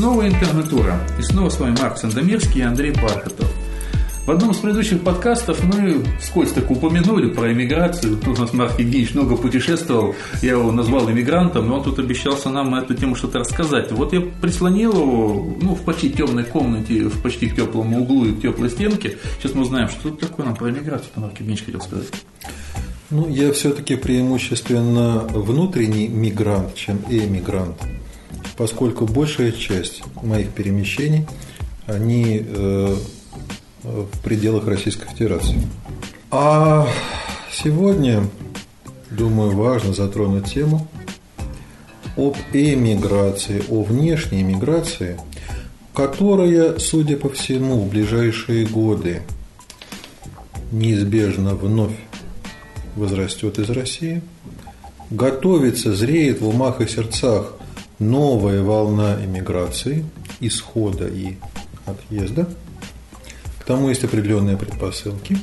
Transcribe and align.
Снова 0.00 0.26
интернатура. 0.26 0.98
И 1.18 1.22
снова 1.22 1.50
с 1.50 1.60
вами 1.60 1.76
Марк 1.78 1.98
Сандомирский 1.98 2.60
и 2.60 2.64
Андрей 2.64 2.90
Бархатов. 2.90 3.52
В 4.24 4.30
одном 4.30 4.52
из 4.52 4.56
предыдущих 4.56 5.02
подкастов 5.02 5.62
мы 5.62 6.02
вскользь 6.18 6.52
так 6.52 6.70
упомянули 6.70 7.30
про 7.30 7.52
иммиграцию. 7.52 8.16
Тут 8.16 8.38
у 8.38 8.40
нас 8.40 8.54
Марк 8.54 8.78
Евгеньевич 8.78 9.12
много 9.12 9.36
путешествовал, 9.36 10.14
я 10.40 10.52
его 10.52 10.72
назвал 10.72 11.10
иммигрантом, 11.10 11.68
но 11.68 11.76
он 11.76 11.84
тут 11.84 11.98
обещался 11.98 12.48
нам 12.48 12.70
на 12.70 12.78
эту 12.78 12.94
тему 12.94 13.14
что-то 13.14 13.40
рассказать. 13.40 13.92
Вот 13.92 14.14
я 14.14 14.22
прислонил 14.22 14.92
его 14.92 15.54
ну, 15.60 15.74
в 15.74 15.82
почти 15.82 16.08
темной 16.08 16.44
комнате, 16.44 17.02
в 17.02 17.20
почти 17.20 17.50
теплом 17.50 17.92
углу 17.92 18.24
и 18.24 18.30
в 18.30 18.40
теплой 18.40 18.70
стенке. 18.70 19.18
Сейчас 19.38 19.54
мы 19.54 19.60
узнаем, 19.60 19.90
что 19.90 20.04
тут 20.04 20.20
такое 20.20 20.46
нам 20.46 20.56
про 20.56 20.70
иммиграцию, 20.70 21.10
Марк 21.16 21.34
Евгеньевич 21.34 21.66
хотел 21.66 21.82
сказать. 21.82 22.08
Ну, 23.10 23.28
я 23.28 23.52
все-таки 23.52 23.96
преимущественно 23.96 25.26
внутренний 25.28 26.08
мигрант, 26.08 26.74
чем 26.74 27.00
эмигрант, 27.10 27.76
поскольку 28.60 29.06
большая 29.06 29.52
часть 29.52 30.02
моих 30.22 30.50
перемещений, 30.50 31.26
они 31.86 32.44
э, 32.46 32.94
в 33.82 34.20
пределах 34.22 34.66
Российской 34.66 35.08
Федерации. 35.08 35.62
А 36.30 36.86
сегодня, 37.50 38.22
думаю, 39.10 39.52
важно 39.56 39.94
затронуть 39.94 40.52
тему 40.52 40.86
об 42.18 42.36
эмиграции, 42.52 43.62
о 43.70 43.82
внешней 43.82 44.42
миграции, 44.42 45.18
которая, 45.94 46.78
судя 46.78 47.16
по 47.16 47.30
всему, 47.30 47.80
в 47.80 47.88
ближайшие 47.88 48.66
годы 48.66 49.22
неизбежно 50.70 51.54
вновь 51.54 51.96
возрастет 52.94 53.58
из 53.58 53.70
России. 53.70 54.20
Готовится, 55.08 55.94
зреет 55.94 56.42
в 56.42 56.48
умах 56.48 56.82
и 56.82 56.86
сердцах 56.86 57.54
новая 58.00 58.62
волна 58.62 59.16
эмиграции, 59.24 60.04
исхода 60.40 61.06
и 61.06 61.36
отъезда– 61.86 62.48
тому 63.70 63.88
есть 63.88 64.02
определенные 64.02 64.56
предпосылки. 64.56 65.38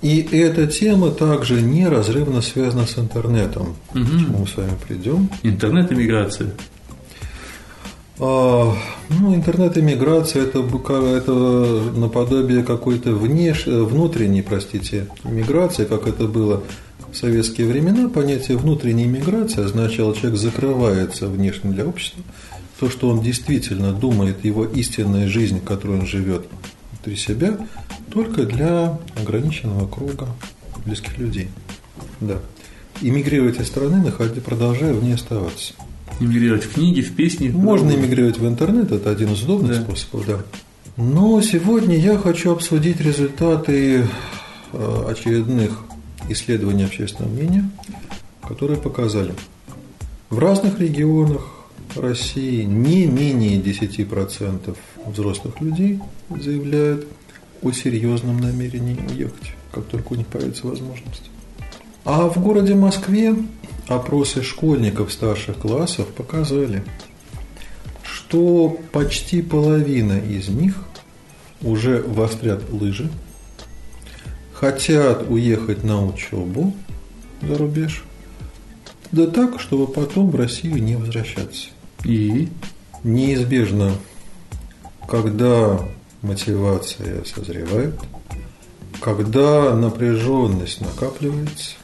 И 0.00 0.26
эта 0.32 0.66
тема 0.66 1.10
также 1.10 1.60
неразрывно 1.60 2.40
связана 2.40 2.86
с 2.86 2.98
интернетом, 2.98 3.76
угу. 3.94 4.04
к 4.04 4.08
чему 4.08 4.38
мы 4.38 4.46
с 4.46 4.56
вами 4.56 4.72
придем. 4.88 5.28
Интернет-иммиграция. 5.42 6.52
А, 8.18 8.74
ну, 9.10 9.34
интернет-иммиграция 9.34 10.44
это, 10.44 10.60
это 10.60 11.30
наподобие 11.94 12.62
какой-то 12.62 13.12
внеш... 13.12 13.66
внутренней, 13.66 14.40
простите, 14.40 15.08
иммиграции, 15.24 15.84
как 15.84 16.06
это 16.06 16.26
было 16.26 16.62
в 17.16 17.18
советские 17.18 17.66
времена. 17.66 18.10
Понятие 18.10 18.58
внутренней 18.58 19.04
иммиграции 19.04 19.64
означало, 19.64 20.14
человек 20.14 20.38
закрывается 20.38 21.28
внешне 21.28 21.70
для 21.70 21.86
общества. 21.86 22.22
То, 22.78 22.90
что 22.90 23.08
он 23.08 23.22
действительно 23.22 23.92
думает, 23.92 24.44
его 24.44 24.66
истинная 24.66 25.26
жизнь, 25.26 25.60
в 25.60 25.64
которой 25.64 26.00
он 26.00 26.06
живет, 26.06 26.46
внутри 26.92 27.16
себя 27.16 27.56
только 28.12 28.42
для 28.44 28.98
ограниченного 29.18 29.88
круга 29.88 30.28
близких 30.84 31.16
людей. 31.16 31.48
Да. 32.20 32.38
Эмигрировать 33.00 33.60
из 33.60 33.68
страны, 33.68 34.04
находя, 34.04 34.42
продолжая 34.42 34.92
в 34.92 35.02
ней 35.02 35.14
оставаться. 35.14 35.72
Эмигрировать 36.20 36.64
в 36.64 36.74
книги, 36.74 37.00
в 37.00 37.16
песни? 37.16 37.48
Можно 37.48 37.92
эмигрировать 37.92 38.38
в 38.38 38.46
интернет, 38.46 38.92
это 38.92 39.10
один 39.10 39.32
из 39.32 39.42
удобных 39.42 39.78
да. 39.78 39.82
способов, 39.82 40.26
да. 40.26 40.38
Но 40.98 41.40
сегодня 41.40 41.96
я 41.96 42.18
хочу 42.18 42.52
обсудить 42.52 43.00
результаты 43.00 44.06
э, 44.72 45.04
очередных 45.08 45.85
исследований 46.28 46.84
общественного 46.84 47.32
мнения, 47.32 47.70
которые 48.46 48.80
показали, 48.80 49.34
в 50.30 50.38
разных 50.38 50.80
регионах 50.80 51.56
России 51.94 52.62
не 52.62 53.06
менее 53.06 53.60
10% 53.60 54.76
взрослых 55.06 55.60
людей 55.60 56.00
заявляют 56.28 57.06
о 57.62 57.72
серьезном 57.72 58.38
намерении 58.38 58.98
уехать, 59.08 59.54
как 59.72 59.86
только 59.86 60.12
у 60.12 60.16
них 60.16 60.26
появится 60.26 60.66
возможность. 60.66 61.30
А 62.04 62.28
в 62.28 62.38
городе 62.42 62.74
Москве 62.74 63.34
опросы 63.88 64.42
школьников 64.42 65.12
старших 65.12 65.56
классов 65.58 66.08
показали, 66.08 66.84
что 68.02 68.78
почти 68.92 69.42
половина 69.42 70.18
из 70.18 70.48
них 70.48 70.74
уже 71.62 72.02
вострят 72.02 72.62
лыжи, 72.70 73.10
хотят 74.58 75.28
уехать 75.28 75.84
на 75.84 76.04
учебу 76.04 76.74
за 77.42 77.58
рубеж, 77.58 78.04
да 79.12 79.26
так, 79.26 79.60
чтобы 79.60 79.86
потом 79.86 80.30
в 80.30 80.36
Россию 80.36 80.82
не 80.82 80.96
возвращаться. 80.96 81.68
И 82.04 82.48
неизбежно 83.04 83.92
когда 85.06 85.78
мотивация 86.22 87.22
созревает, 87.24 87.94
когда 89.00 89.74
напряженность 89.74 90.80
накапливается, 90.80 91.76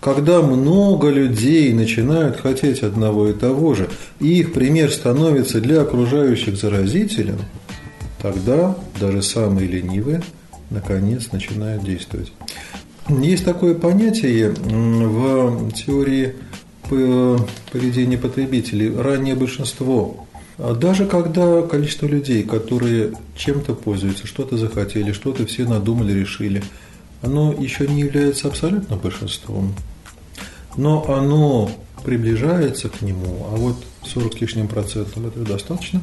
когда 0.00 0.42
много 0.42 1.08
людей 1.08 1.72
начинают 1.72 2.38
хотеть 2.38 2.82
одного 2.82 3.28
и 3.28 3.32
того 3.32 3.74
же, 3.74 3.88
и 4.20 4.40
их 4.40 4.52
пример 4.52 4.92
становится 4.92 5.60
для 5.60 5.80
окружающих 5.80 6.56
заразителем, 6.56 7.38
тогда 8.20 8.76
даже 9.00 9.22
самые 9.22 9.66
ленивые 9.66 10.22
наконец 10.74 11.32
начинают 11.32 11.84
действовать. 11.84 12.32
Есть 13.08 13.44
такое 13.44 13.74
понятие 13.74 14.50
в 14.50 15.72
теории 15.72 16.34
поведения 17.72 18.18
потребителей. 18.18 18.94
Раннее 18.94 19.34
большинство 19.34 20.24
а 20.58 20.74
даже 20.74 21.06
когда 21.06 21.62
количество 21.62 22.06
людей, 22.06 22.44
которые 22.44 23.12
чем-то 23.36 23.74
пользуются, 23.74 24.26
что-то 24.26 24.56
захотели, 24.56 25.12
что-то 25.12 25.46
все 25.46 25.64
надумали, 25.64 26.12
решили, 26.12 26.62
оно 27.22 27.52
еще 27.52 27.88
не 27.88 28.00
является 28.00 28.48
абсолютно 28.48 28.96
большинством, 28.96 29.74
но 30.76 31.04
оно 31.08 31.70
приближается 32.04 32.88
к 32.88 33.00
нему, 33.02 33.46
а 33.50 33.56
вот 33.56 33.76
40 34.04 34.34
с 34.34 34.40
лишним 34.40 34.68
процентов 34.68 35.16
этого 35.16 35.44
достаточно. 35.44 36.00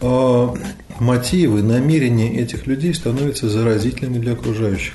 А 0.00 0.54
мотивы, 0.98 1.62
намерения 1.62 2.34
этих 2.38 2.66
людей 2.66 2.94
становятся 2.94 3.48
заразительными 3.48 4.18
для 4.18 4.32
окружающих. 4.32 4.94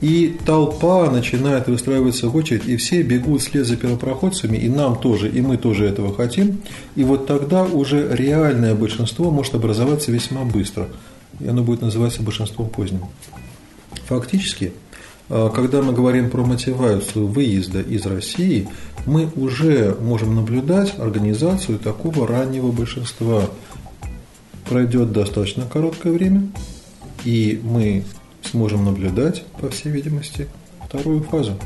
И 0.00 0.36
толпа 0.46 1.10
начинает 1.10 1.66
выстраиваться 1.66 2.28
в 2.28 2.36
очередь, 2.36 2.66
и 2.66 2.76
все 2.76 3.02
бегут 3.02 3.40
вслед 3.42 3.66
за 3.66 3.76
первопроходцами, 3.76 4.56
и 4.56 4.68
нам 4.68 4.96
тоже, 5.00 5.28
и 5.28 5.40
мы 5.40 5.56
тоже 5.56 5.86
этого 5.86 6.14
хотим. 6.14 6.60
И 6.94 7.02
вот 7.02 7.26
тогда 7.26 7.64
уже 7.64 8.08
реальное 8.14 8.76
большинство 8.76 9.30
может 9.30 9.54
образоваться 9.56 10.12
весьма 10.12 10.44
быстро. 10.44 10.88
И 11.40 11.48
оно 11.48 11.62
будет 11.62 11.82
называться 11.82 12.22
большинством 12.22 12.68
поздним. 12.68 13.06
Фактически, 14.06 14.72
а, 15.28 15.50
когда 15.50 15.82
мы 15.82 15.92
говорим 15.92 16.30
про 16.30 16.44
мотивацию 16.44 17.26
выезда 17.26 17.80
из 17.80 18.06
России, 18.06 18.68
мы 19.04 19.28
уже 19.34 19.96
можем 20.00 20.34
наблюдать 20.34 20.98
организацию 20.98 21.78
такого 21.78 22.26
раннего 22.26 22.70
большинства. 22.70 23.42
Пройдет 24.68 25.12
достаточно 25.12 25.64
короткое 25.64 26.12
время, 26.12 26.48
и 27.24 27.60
мы 27.62 28.04
сможем 28.42 28.84
наблюдать, 28.84 29.44
по 29.60 29.70
всей 29.70 29.90
видимости, 29.90 30.46
вторую 30.86 31.22
фазу. 31.22 31.58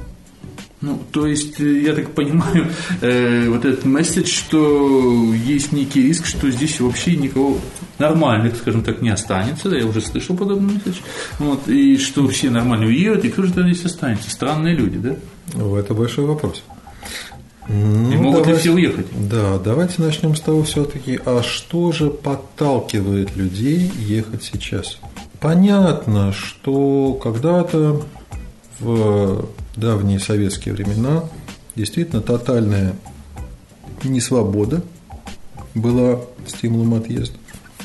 Ну, 0.81 0.99
то 1.13 1.29
есть, 1.29 1.61
э, 1.61 1.81
я 1.81 1.95
так 1.95 2.11
понимаю, 2.11 2.67
э, 3.01 3.49
вот 3.49 3.65
этот 3.65 3.85
месседж, 3.85 4.27
что 4.27 5.33
есть 5.33 5.71
некий 5.71 6.03
риск, 6.03 6.27
что 6.27 6.51
здесь 6.51 6.81
вообще 6.81 7.15
никого 7.15 7.59
нормальных, 8.01 8.57
скажем 8.57 8.83
так, 8.83 9.01
не 9.01 9.11
останется, 9.11 9.71
да, 9.71 9.77
я 9.77 9.87
уже 9.87 10.01
слышал 10.01 10.37
подобный 10.37 10.75
месседж, 10.75 10.99
вот, 11.39 11.69
и 11.69 11.97
что 11.99 12.27
все 12.27 12.51
нормально 12.51 12.87
уедут, 12.87 13.25
и 13.25 13.31
кто 13.31 13.45
же 13.45 13.53
тогда 13.53 13.73
здесь 13.73 13.85
останется? 13.85 14.29
Странные 14.29 14.75
люди, 14.75 14.99
да? 14.99 15.17
Это 15.79 15.95
большой 15.95 16.27
вопрос. 16.27 16.65
Ну, 17.69 18.13
и 18.13 18.17
могут 18.17 18.43
давайте, 18.43 18.53
ли 18.53 18.59
все 18.59 18.73
уехать? 18.73 19.07
Да, 19.29 19.59
давайте 19.59 20.03
начнем 20.03 20.35
с 20.35 20.41
того 20.41 20.65
все-таки, 20.65 21.21
а 21.25 21.43
что 21.43 21.93
же 21.93 22.11
подталкивает 22.11 23.37
людей 23.37 23.91
ехать 23.99 24.43
сейчас? 24.43 24.99
Понятно, 25.41 26.33
что 26.33 27.15
когда-то 27.15 28.03
в 28.81 29.49
давние 29.77 30.19
советские 30.19 30.75
времена 30.75 31.25
действительно 31.77 32.21
тотальная 32.21 32.95
несвобода 34.03 34.83
была 35.75 36.21
стимулом 36.47 36.95
отъезда. 36.95 37.37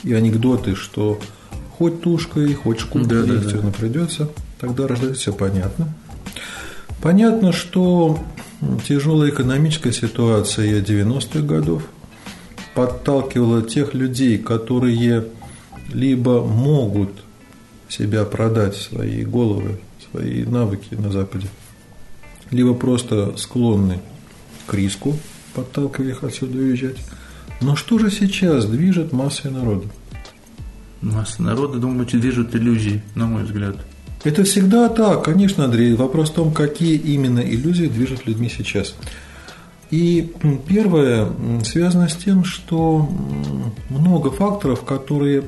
И 0.04 0.14
анекдоты, 0.14 0.76
что 0.76 1.20
хоть 1.78 2.02
тушкой, 2.02 2.54
хоть 2.54 2.80
шкуркой, 2.80 3.26
да, 3.26 3.34
да, 3.34 3.62
да. 3.62 3.72
придется, 3.72 4.30
тогда 4.60 4.88
рождается 4.88 5.22
все 5.22 5.34
понятно. 5.34 5.94
Понятно, 7.02 7.52
что 7.52 8.20
тяжелая 8.88 9.30
экономическая 9.30 9.92
ситуация 9.92 10.82
90-х 10.82 11.42
годов 11.42 11.84
подталкивала 12.74 13.62
тех 13.62 13.94
людей, 13.94 14.38
которые 14.38 15.26
либо 15.94 16.44
могут 16.44 17.10
себя 17.90 18.26
продать, 18.26 18.76
свои 18.76 19.24
головы, 19.24 19.80
свои 20.12 20.44
навыки 20.44 20.94
на 20.94 21.12
Западе, 21.12 21.48
либо 22.52 22.74
просто 22.74 23.36
склонны 23.38 24.00
к 24.66 24.74
риску, 24.74 25.18
подталкивая 25.54 26.10
их 26.10 26.24
отсюда 26.24 26.58
уезжать, 26.58 26.98
Но 27.62 27.76
что 27.76 27.98
же 27.98 28.12
сейчас 28.12 28.66
движет 28.66 29.14
массой 29.14 29.52
народа? 29.52 29.88
Масса 31.02 31.42
народа, 31.42 31.80
думаю, 31.80 32.06
движут 32.06 32.56
иллюзии, 32.56 33.02
на 33.16 33.26
мой 33.28 33.44
взгляд. 33.44 33.78
Это 34.28 34.44
всегда 34.44 34.90
так, 34.90 35.24
конечно, 35.24 35.64
Андрей. 35.64 35.94
Вопрос 35.94 36.32
в 36.32 36.34
том, 36.34 36.52
какие 36.52 36.98
именно 36.98 37.40
иллюзии 37.40 37.86
движут 37.86 38.28
людьми 38.28 38.50
сейчас. 38.50 38.94
И 39.90 40.34
первое 40.68 41.30
связано 41.64 42.10
с 42.10 42.16
тем, 42.18 42.44
что 42.44 43.10
много 43.90 44.30
факторов, 44.32 44.84
которые 44.84 45.46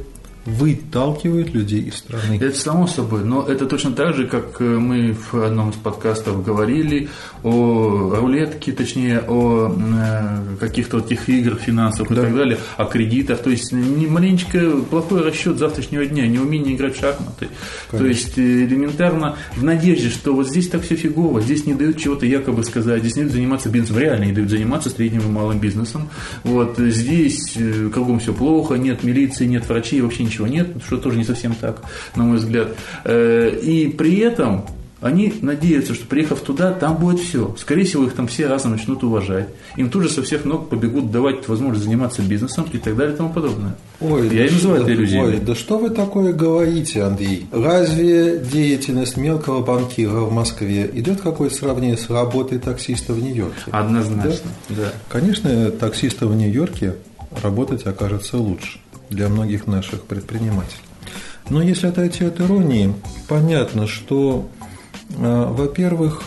выталкивает 0.49 1.53
людей 1.53 1.81
из 1.81 1.95
страны. 1.95 2.37
Это 2.39 2.57
само 2.57 2.87
собой, 2.87 3.23
но 3.23 3.45
это 3.45 3.65
точно 3.65 3.91
так 3.91 4.15
же, 4.15 4.27
как 4.27 4.59
э, 4.59 4.63
мы 4.63 5.13
в 5.13 5.35
одном 5.35 5.69
из 5.69 5.75
подкастов 5.75 6.43
говорили 6.43 7.09
о 7.43 8.15
рулетке, 8.15 8.71
точнее 8.71 9.21
о 9.27 9.71
э, 9.71 10.57
каких-то 10.59 10.97
вот 10.97 11.11
этих 11.11 11.29
играх 11.29 11.59
финансовых 11.59 12.13
да. 12.13 12.21
и 12.21 12.25
так 12.25 12.35
далее, 12.35 12.57
о 12.77 12.85
кредитах. 12.85 13.39
То 13.39 13.49
есть 13.49 13.71
не 13.71 14.07
маленечко 14.07 14.59
плохой 14.89 15.23
расчет 15.23 15.57
завтрашнего 15.57 16.05
дня, 16.05 16.27
неумение 16.27 16.75
играть 16.75 16.97
в 16.97 16.99
шахматы. 16.99 17.49
Конечно. 17.89 17.97
То 17.97 18.05
есть 18.05 18.37
э, 18.37 18.65
элементарно 18.65 19.37
в 19.55 19.63
надежде, 19.63 20.09
что 20.09 20.33
вот 20.33 20.47
здесь 20.47 20.69
так 20.69 20.83
все 20.83 20.95
фигово, 20.95 21.41
здесь 21.41 21.65
не 21.65 21.73
дают 21.73 21.97
чего-то 21.97 22.25
якобы 22.25 22.63
сказать, 22.63 23.01
здесь 23.01 23.15
не 23.15 23.21
дают 23.23 23.33
заниматься 23.33 23.69
бизнесом, 23.69 23.99
реально 23.99 24.25
не 24.25 24.33
дают 24.33 24.49
заниматься 24.49 24.89
средним 24.89 25.21
и 25.21 25.27
малым 25.27 25.59
бизнесом. 25.59 26.09
Вот 26.43 26.77
здесь 26.77 27.57
кругом 27.93 28.19
все 28.19 28.33
плохо, 28.33 28.75
нет 28.75 29.03
милиции, 29.03 29.45
нет 29.45 29.67
врачей, 29.67 30.01
вообще 30.01 30.23
ничего 30.23 30.38
нет, 30.47 30.67
что 30.85 30.97
тоже 30.97 31.17
не 31.17 31.23
совсем 31.23 31.53
так, 31.53 31.81
на 32.15 32.23
мой 32.23 32.37
взгляд. 32.37 32.75
Э, 33.03 33.49
и 33.61 33.89
при 33.89 34.17
этом 34.19 34.65
они 35.01 35.33
надеются, 35.41 35.93
что 35.93 36.05
приехав 36.05 36.41
туда, 36.41 36.73
там 36.73 36.97
будет 36.97 37.21
все. 37.21 37.55
Скорее 37.57 37.85
всего, 37.85 38.05
их 38.05 38.13
там 38.13 38.27
все 38.27 38.47
разом 38.47 38.71
начнут 38.71 39.03
уважать. 39.03 39.47
Им 39.77 39.89
тут 39.89 40.03
же 40.03 40.09
со 40.09 40.21
всех 40.21 40.43
ног 40.43 40.69
побегут 40.69 41.09
давать 41.11 41.47
возможность 41.47 41.85
заниматься 41.85 42.21
бизнесом 42.21 42.65
и 42.71 42.77
так 42.77 42.97
далее 42.97 43.13
и 43.13 43.17
тому 43.17 43.31
подобное. 43.31 43.75
Ой, 44.01 44.27
Я 44.27 44.47
да 44.47 44.53
называю 44.53 44.81
это 44.81 44.93
иллюзией. 44.93 45.21
Ой, 45.21 45.39
да 45.39 45.55
что 45.55 45.77
вы 45.77 45.89
такое 45.89 46.33
говорите, 46.33 47.03
Андрей? 47.03 47.47
Разве 47.51 48.39
деятельность 48.39 49.15
мелкого 49.15 49.63
банкира 49.63 50.19
в 50.19 50.33
Москве 50.33 50.89
идет 50.93 51.21
какое-то 51.21 51.55
сравнение 51.55 51.97
с 51.97 52.09
работой 52.09 52.59
таксиста 52.59 53.13
в 53.13 53.21
Нью-Йорке? 53.21 53.71
Однозначно, 53.71 54.49
да? 54.67 54.75
да. 54.75 54.91
Конечно, 55.07 55.71
таксиста 55.71 56.27
в 56.27 56.35
Нью-Йорке 56.35 56.95
работать 57.41 57.85
окажется 57.85 58.37
лучше 58.37 58.79
для 59.09 59.29
многих 59.29 59.67
наших 59.67 60.03
предпринимателей. 60.03 60.83
Но 61.49 61.61
если 61.61 61.87
отойти 61.87 62.25
от 62.25 62.39
иронии, 62.39 62.93
понятно, 63.27 63.87
что, 63.87 64.49
э, 65.09 65.47
во-первых, 65.49 66.23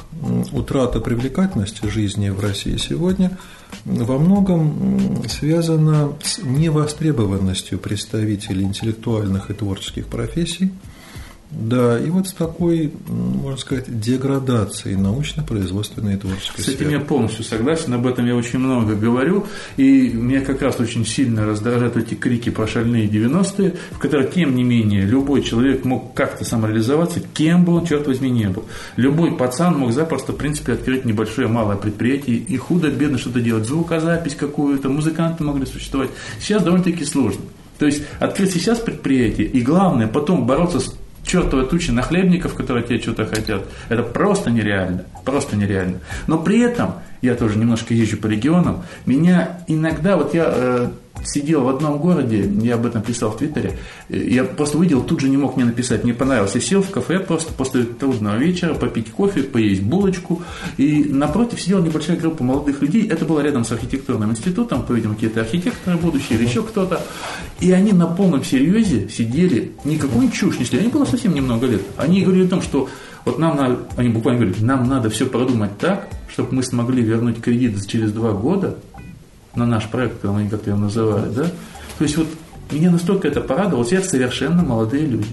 утрата 0.52 1.00
привлекательности 1.00 1.87
жизни 1.87 2.31
в 2.31 2.40
России 2.40 2.76
сегодня 2.76 3.37
во 3.84 4.19
многом 4.19 5.23
связана 5.29 6.12
с 6.23 6.38
невостребованностью 6.38 7.79
представителей 7.79 8.64
интеллектуальных 8.64 9.50
и 9.50 9.55
творческих 9.55 10.06
профессий– 10.06 10.73
да, 11.53 11.99
и 11.99 12.09
вот 12.09 12.29
с 12.29 12.33
такой, 12.33 12.91
можно 13.09 13.59
сказать, 13.59 14.01
деградацией 14.01 14.97
научно-производственной 14.97 16.17
творческой 16.17 16.63
С 16.63 16.69
этим 16.69 16.89
я 16.89 16.99
полностью 16.99 17.45
согласен, 17.45 17.93
об 17.93 18.07
этом 18.07 18.27
я 18.27 18.35
очень 18.35 18.59
много 18.59 18.95
говорю, 18.95 19.47
и 19.77 20.09
меня 20.09 20.41
как 20.41 20.63
раз 20.63 20.81
очень 20.81 21.05
сильно 21.05 21.45
раздражают 21.45 21.99
эти 21.99 22.15
крики 22.15 22.49
про 22.49 22.67
шальные 22.67 23.07
90-е, 23.07 23.75
в 23.91 23.99
которых, 23.99 24.33
тем 24.33 24.57
не 24.57 24.65
менее, 24.65 25.03
любой 25.03 25.43
человек 25.43 25.85
мог 25.85 26.15
как-то 26.15 26.47
самореализоваться, 26.47 27.21
кем 27.21 27.67
бы 27.67 27.75
он, 27.75 27.85
черт 27.85 28.07
возьми, 28.07 28.31
не 28.31 28.49
был. 28.49 28.65
Любой 28.97 29.37
пацан 29.37 29.79
мог 29.79 29.93
запросто, 29.93 30.33
в 30.33 30.37
принципе, 30.37 30.73
открыть 30.73 31.05
небольшое 31.05 31.49
малое 31.49 31.77
предприятие 31.77 32.37
и 32.37 32.57
худо-бедно 32.57 33.19
что-то 33.19 33.41
делать, 33.41 33.67
звукозапись 33.67 34.37
какую-то, 34.37 34.89
музыканты 34.89 35.45
могли 35.45 35.67
существовать. 35.67 36.11
Сейчас 36.41 36.63
довольно-таки 36.63 37.05
сложно. 37.05 37.43
То 37.79 37.87
есть 37.87 38.03
открыть 38.21 38.53
сейчас 38.53 38.79
предприятие 38.79 39.49
и 39.49 39.61
главное 39.61 40.07
потом 40.07 40.47
бороться 40.47 40.81
с 40.81 40.95
чертовой 41.32 41.67
тучи 41.67 41.90
нахлебников, 41.90 42.55
которые 42.55 42.84
тебе 42.84 43.00
что-то 43.00 43.25
хотят. 43.25 43.62
Это 43.88 44.02
просто 44.02 44.50
нереально. 44.50 45.06
Просто 45.25 45.56
нереально. 45.56 46.00
Но 46.26 46.38
при 46.38 46.61
этом, 46.61 46.96
я 47.23 47.35
тоже 47.37 47.59
немножко 47.59 47.95
езжу 47.95 48.17
по 48.17 48.27
регионам, 48.27 48.83
меня 49.07 49.65
иногда, 49.69 50.17
вот 50.17 50.35
я 50.35 50.53
э, 50.53 50.89
сидел 51.25 51.63
в 51.63 51.69
одном 51.69 51.99
городе, 51.99 52.51
я 52.63 52.75
об 52.75 52.87
этом 52.87 53.03
писал 53.03 53.31
в 53.31 53.39
Твиттере, 53.39 53.79
я 54.09 54.45
просто 54.45 54.79
увидел, 54.79 55.03
тут 55.03 55.21
же 55.21 55.29
не 55.29 55.37
мог 55.37 55.57
мне 55.57 55.65
написать, 55.65 56.05
мне 56.05 56.15
понравилось. 56.15 56.55
Я 56.55 56.61
сел 56.61 56.83
в 56.83 56.91
кафе 56.91 57.21
просто 57.21 57.53
после 57.53 57.85
трудного 57.85 58.37
вечера, 58.37 58.75
попить 58.75 59.11
кофе, 59.11 59.43
поесть 59.43 59.83
булочку, 59.83 60.43
и 60.77 61.05
напротив 61.05 61.61
сидела 61.61 61.81
небольшая 61.81 62.17
группа 62.17 62.43
молодых 62.43 62.83
людей, 62.83 63.07
это 63.09 63.25
было 63.25 63.41
рядом 63.41 63.65
с 63.65 63.73
архитектурным 63.73 64.31
институтом, 64.31 64.83
по-видимому, 64.83 65.15
какие-то 65.15 65.41
архитекторы 65.43 65.97
будущие 65.99 66.39
или 66.39 66.47
еще 66.47 66.63
кто-то, 66.63 67.01
и 67.61 67.71
они 67.71 67.93
на 67.93 68.07
полном 68.07 68.45
серьезе 68.45 69.09
сидели, 69.09 69.73
никакой 69.85 70.31
чушь 70.31 70.59
несли, 70.59 70.81
они 70.81 70.89
было 70.89 71.05
совсем 71.05 71.35
немного 71.35 71.67
лет, 71.67 71.83
они 71.97 72.23
говорили 72.23 72.47
о 72.47 72.49
том, 72.49 72.63
что 72.63 72.89
вот 73.25 73.39
нам 73.39 73.57
надо, 73.57 73.79
они 73.97 74.09
буквально 74.09 74.41
говорят, 74.41 74.63
нам 74.63 74.89
надо 74.89 75.11
все 75.11 75.27
продумать 75.27 75.79
так, 75.79 76.09
чтобы 76.29 76.55
мы 76.55 76.63
смогли 76.63 77.03
вернуть 77.03 77.41
кредит 77.41 77.87
через 77.87 78.13
два 78.13 78.33
года, 78.33 78.79
на 79.55 79.67
наш 79.67 79.89
проект, 79.89 80.25
они 80.25 80.49
как-то 80.49 80.71
его 80.71 80.79
называли, 80.79 81.29
да? 81.31 81.45
То 81.99 82.05
есть 82.05 82.17
вот 82.17 82.27
меня 82.71 82.91
настолько 82.91 83.29
это 83.29 83.41
порадовало, 83.41 83.85
все 83.85 84.01
совершенно 84.01 84.63
молодые 84.63 85.07
люди, 85.07 85.27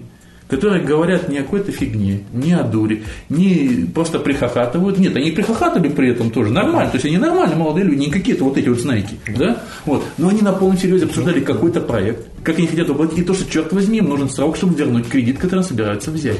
которые 0.49 0.83
говорят 0.83 1.29
не 1.29 1.37
о 1.37 1.43
какой-то 1.43 1.71
фигне, 1.71 2.23
не 2.33 2.53
о 2.53 2.63
дуре, 2.63 3.03
не 3.29 3.87
просто 3.93 4.19
прихохатывают. 4.19 4.97
Нет, 4.97 5.15
они 5.15 5.31
прихохатывали 5.31 5.89
при 5.89 6.09
этом 6.09 6.31
тоже 6.31 6.51
нормально. 6.51 6.89
То 6.89 6.95
есть 6.95 7.05
они 7.05 7.17
нормальные 7.17 7.55
молодые 7.55 7.85
люди, 7.85 7.99
не 7.99 8.11
какие-то 8.11 8.43
вот 8.43 8.57
эти 8.57 8.67
вот 8.67 8.79
знаки. 8.79 9.15
Да? 9.37 9.63
Вот. 9.85 10.03
Но 10.17 10.29
они 10.29 10.41
на 10.41 10.51
полном 10.51 10.77
серьезе 10.77 11.05
обсуждали 11.05 11.39
какой-то 11.39 11.81
проект, 11.81 12.27
как 12.43 12.57
они 12.57 12.67
хотят 12.67 12.89
оплатить, 12.89 13.19
и 13.19 13.23
то, 13.23 13.33
что, 13.33 13.49
черт 13.49 13.71
возьми, 13.71 13.99
им 13.99 14.09
нужен 14.09 14.29
срок, 14.29 14.57
чтобы 14.57 14.75
вернуть 14.75 15.07
кредит, 15.07 15.37
который 15.37 15.59
он 15.59 15.65
собирается 15.65 16.11
взять. 16.11 16.39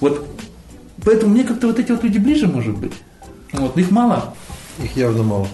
Вот 0.00 0.26
поэтому 1.04 1.32
мне 1.32 1.44
как-то 1.44 1.66
вот 1.66 1.78
эти 1.78 1.92
вот 1.92 2.02
люди 2.02 2.18
ближе, 2.18 2.46
может 2.46 2.76
быть. 2.76 2.92
Вот, 3.52 3.76
их 3.76 3.90
мало. 3.90 4.34
Их 4.82 4.96
явно 4.96 5.22
мало. 5.22 5.48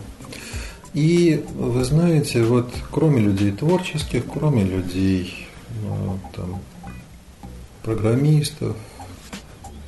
И 0.95 1.45
вы 1.55 1.85
знаете, 1.85 2.43
вот 2.43 2.73
кроме 2.91 3.21
людей 3.21 3.53
творческих, 3.53 4.23
кроме 4.33 4.65
людей 4.65 5.47
ну, 5.83 6.19
там, 6.35 6.61
программистов, 7.83 8.77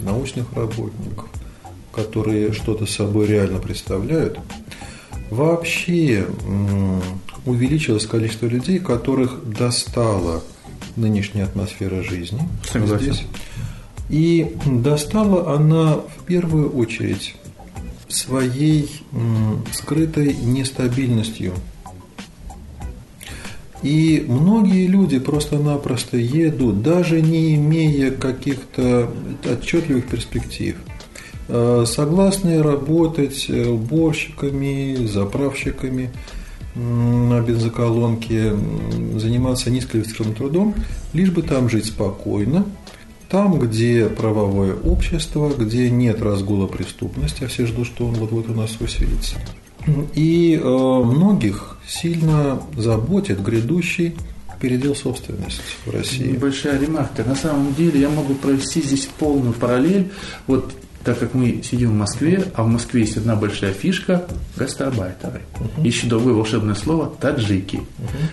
научных 0.01 0.53
работников, 0.53 1.29
которые 1.93 2.53
что-то 2.53 2.87
собой 2.87 3.27
реально 3.27 3.59
представляют, 3.59 4.39
вообще 5.31 6.27
увеличилось 7.47 8.07
количество 8.07 8.47
людей, 8.47 8.79
которых 8.79 9.51
достала 9.51 10.43
нынешняя 10.97 11.47
атмосфера 11.47 12.03
жизни 12.03 12.47
Согласен. 12.71 13.13
здесь. 13.13 13.27
И 14.09 14.55
достала 14.67 15.55
она 15.55 15.97
в 15.97 16.25
первую 16.25 16.71
очередь 16.71 17.35
своей 18.09 19.03
скрытой 19.73 20.35
нестабильностью. 20.35 21.53
И 23.83 24.25
многие 24.27 24.87
люди 24.87 25.19
просто-напросто 25.19 26.17
едут, 26.17 26.83
даже 26.83 27.21
не 27.21 27.55
имея 27.55 28.11
каких-то 28.11 29.09
отчетливых 29.45 30.07
перспектив. 30.09 30.77
А, 31.49 31.85
согласны 31.87 32.63
работать 32.63 33.49
уборщиками, 33.49 35.07
заправщиками 35.07 36.11
на 36.75 37.41
бензоколонке, 37.41 38.53
заниматься 39.17 39.71
низкоквалифицированным 39.71 40.37
трудом, 40.37 40.75
лишь 41.13 41.31
бы 41.31 41.43
там 41.43 41.69
жить 41.69 41.87
спокойно, 41.87 42.67
там, 43.29 43.59
где 43.59 44.07
правовое 44.09 44.75
общество, 44.75 45.53
где 45.57 45.91
нет 45.91 46.23
разгула 46.23 46.67
преступности, 46.67 47.45
а 47.45 47.49
все 47.49 47.67
ждут, 47.67 47.87
что 47.87 48.07
он 48.07 48.15
вот-вот 48.15 48.49
у 48.49 48.55
нас 48.55 48.77
усилится. 48.81 49.37
И 50.15 50.61
э, 50.63 50.67
многих 50.67 51.79
сильно 51.87 52.61
заботит 52.77 53.43
грядущий 53.43 54.15
передел 54.61 54.95
собственности 54.95 55.63
в 55.87 55.91
России. 55.91 56.33
Небольшая 56.33 56.79
ремарка. 56.81 57.25
На 57.25 57.37
самом 57.37 57.75
деле 57.75 58.01
я 58.01 58.09
могу 58.09 58.35
провести 58.35 58.83
здесь 58.83 59.09
полную 59.19 59.53
параллель. 59.53 60.11
Вот 60.47 60.73
так 61.09 61.21
как 61.21 61.33
мы 61.33 61.63
сидим 61.63 61.93
в 61.93 61.95
Москве, 61.95 62.45
а 62.55 62.63
в 62.65 62.67
Москве 62.67 63.01
есть 63.01 63.17
одна 63.17 63.35
большая 63.35 63.73
фишка– 63.73 64.27
гастарбайтеры. 64.59 65.41
Uh-huh. 65.55 65.87
Еще 65.87 66.07
другое 66.07 66.35
волшебное 66.35 66.75
слово– 66.75 67.11
таджики. 67.21 67.77
Uh-huh. 67.77 67.83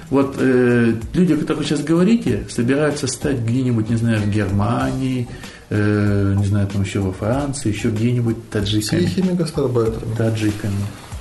Вот 0.10 0.36
э, 0.40 0.94
люди, 1.14 1.32
о 1.32 1.38
которых 1.38 1.60
вы 1.60 1.64
сейчас 1.64 1.86
говорите, 1.86 2.46
собираются 2.50 3.08
стать 3.08 3.40
где-нибудь, 3.40 3.90
не 3.90 3.96
знаю, 3.96 4.20
в 4.20 4.30
Германии, 4.30 5.26
э, 5.70 6.36
не 6.38 6.46
знаю, 6.46 6.68
там 6.68 6.82
еще 6.82 7.00
во 7.00 7.14
Франции, 7.14 7.70
еще 7.70 7.92
где-нибудь 7.92 8.50
таджиками. 8.50 9.00
Тихими 9.00 9.32
гастарбайтерами. 9.32 10.16
Таджиками. 10.18 10.76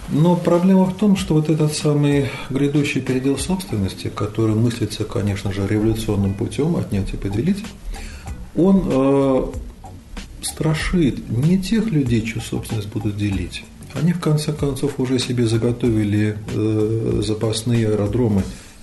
Но 0.08 0.34
проблема 0.34 0.86
в 0.86 0.96
том, 0.96 1.14
что 1.16 1.34
вот 1.34 1.50
этот 1.50 1.72
самый 1.72 2.30
грядущий 2.50 3.00
передел 3.00 3.38
собственности, 3.38 4.10
который 4.12 4.56
мыслится, 4.56 5.04
конечно 5.04 5.52
же, 5.52 5.64
революционным 5.68 6.34
путем, 6.34 6.74
отнять 6.74 7.14
и 7.14 7.16
поделить, 7.16 7.64
он 8.56 8.82
э, 8.90 9.42
страшит 10.44 11.28
не 11.28 11.58
тех 11.58 11.90
людей, 11.90 12.22
чью 12.22 12.40
собственность 12.40 12.88
будут 12.88 13.16
делить, 13.16 13.64
Они 13.94 14.12
в 14.12 14.20
конце 14.20 14.52
концов 14.52 14.98
уже 14.98 15.18
себе 15.18 15.46
заготовили 15.46 16.36
э, 16.54 17.22
запасные 17.24 17.88
аэродромы 17.88 18.42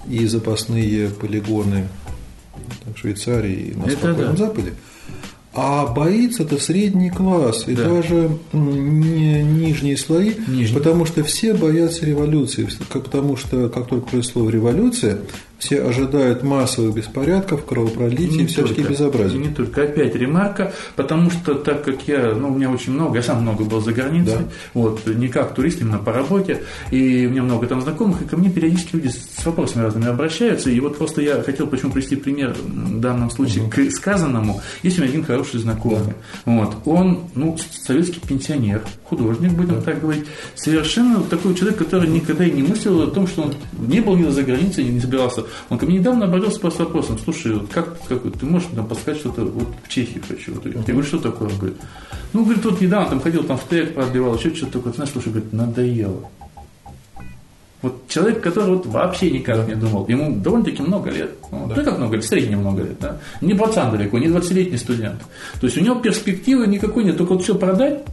и 0.10 0.26
запасные 0.26 1.10
полигоны 1.10 1.88
в 2.94 2.98
Швейцарии 2.98 3.74
и 3.74 3.76
на 3.76 3.90
Спокойном 3.90 4.36
да. 4.36 4.46
Западе. 4.46 4.74
А 5.54 5.86
боится 5.88 6.44
это 6.44 6.58
средний 6.58 7.10
класс 7.10 7.66
и 7.68 7.76
да. 7.76 7.84
даже 7.90 8.38
не 8.54 9.44
нижние 9.44 9.98
слои, 9.98 10.34
Нижний. 10.48 10.74
потому 10.74 11.06
что 11.06 11.26
все 11.26 11.54
боятся 11.54 12.06
революции, 12.06 12.70
потому 12.90 13.36
что 13.36 13.68
как 13.68 13.88
только 13.88 14.12
происходит 14.12 14.54
революция, 14.54 15.20
все 15.62 15.84
ожидают 15.84 16.42
массовых 16.42 16.96
беспорядков, 16.96 17.66
кровопролития 17.66 18.44
и 18.44 18.48
всяческих 18.48 18.90
безобразий. 18.90 19.38
Не 19.38 19.50
только. 19.50 19.84
Опять 19.84 20.16
ремарка, 20.16 20.74
потому 20.96 21.30
что 21.30 21.54
так 21.54 21.84
как 21.84 22.08
я, 22.08 22.34
ну, 22.34 22.50
у 22.50 22.56
меня 22.56 22.72
очень 22.72 22.94
много, 22.94 23.18
я 23.18 23.24
сам 23.24 23.44
много 23.44 23.64
был 23.64 23.80
за 23.80 23.94
границей, 23.94 24.40
да. 24.40 24.46
вот, 24.74 25.06
не 25.06 25.28
как 25.28 25.54
турист, 25.54 25.82
именно 25.82 26.00
по 26.00 26.12
работе, 26.12 26.64
и 26.90 27.28
у 27.28 27.30
меня 27.30 27.44
много 27.44 27.68
там 27.68 27.80
знакомых, 27.82 28.24
и 28.24 28.26
ко 28.26 28.38
мне 28.38 28.50
периодически 28.50 28.96
люди 28.96 29.10
с 29.10 29.46
вопросами 29.46 29.84
разными 29.84 30.08
обращаются, 30.08 30.72
и 30.72 30.80
вот 30.80 30.98
просто 30.98 31.22
я 31.22 31.44
хотел 31.44 31.68
почему 31.68 31.92
привести 31.92 32.16
пример 32.16 32.54
в 32.54 33.00
данном 33.00 33.30
случае 33.30 33.64
угу. 33.64 33.72
к 33.72 33.92
сказанному. 33.92 34.62
Есть 34.82 34.98
у 34.98 35.02
меня 35.02 35.12
один 35.12 35.24
хороший 35.24 35.60
знакомый, 35.60 36.16
да. 36.46 36.52
вот, 36.52 36.76
он, 36.86 37.20
ну, 37.36 37.56
советский 37.86 38.20
пенсионер, 38.20 38.82
художник, 39.04 39.52
будем 39.52 39.76
да. 39.76 39.82
так 39.82 40.02
говорить, 40.02 40.26
совершенно 40.56 41.22
такой 41.22 41.54
человек, 41.54 41.78
который 41.78 42.10
никогда 42.10 42.46
и 42.46 42.52
не 42.52 42.64
мыслил 42.64 43.04
о 43.04 43.08
том, 43.08 43.28
что 43.28 43.44
он 43.44 43.54
не 43.78 44.00
был 44.00 44.16
ни 44.16 44.28
за 44.28 44.42
границей, 44.42 44.86
не 44.86 45.00
собирался 45.00 45.44
он 45.70 45.78
ко 45.78 45.86
мне 45.86 46.00
недавно 46.00 46.26
обратился 46.26 46.60
с 46.70 46.80
вопросом, 46.80 47.18
слушай, 47.24 47.54
вот 47.54 47.70
как, 47.72 47.98
как 48.08 48.22
ты 48.22 48.46
можешь 48.46 48.70
там 48.76 48.88
подсказать 48.88 49.20
что-то, 49.20 49.44
вот 49.44 49.68
в 49.84 49.90
Чехии 49.90 50.22
хочу. 50.28 50.54
Вот, 50.54 50.66
я 50.66 50.72
говорю, 50.72 51.04
что 51.04 51.20
такое? 51.20 51.50
Он 51.50 51.58
говорит, 51.58 51.78
ну, 52.34 52.44
говорит, 52.44 52.66
вот 52.66 52.82
недавно 52.82 53.10
там 53.10 53.22
ходил, 53.22 53.44
там 53.44 53.58
в 53.58 53.64
ТЭК 53.64 53.94
продлевал, 53.94 54.36
еще 54.36 54.54
что-то 54.56 54.74
такое, 54.74 54.94
знаешь, 54.94 55.12
слушай, 55.12 55.30
говорит, 55.30 55.54
надоело. 55.54 56.30
Вот 57.82 58.08
человек, 58.08 58.42
который 58.42 58.76
вот 58.76 58.86
вообще 58.86 59.32
никак 59.32 59.58
да. 59.58 59.66
не 59.66 59.76
думал, 59.76 60.08
ему 60.08 60.36
довольно-таки 60.36 60.84
много 60.84 61.10
лет. 61.10 61.32
Ну, 61.52 61.68
да. 61.68 61.84
как 61.84 61.98
много 61.98 62.16
лет, 62.16 62.26
средне 62.26 62.56
много 62.56 62.84
лет, 62.84 63.00
да. 63.00 63.18
Не 63.42 63.56
пацан 63.56 63.92
далеко, 63.92 64.20
не 64.20 64.28
20-летний 64.28 64.78
студент. 64.78 65.22
То 65.60 65.66
есть 65.66 65.78
у 65.78 65.82
него 65.82 65.96
перспективы 65.96 66.68
никакой 66.68 67.04
нет, 67.04 67.18
только 67.18 67.34
вот 67.34 67.44
все 67.44 67.56
продать, 67.56 68.04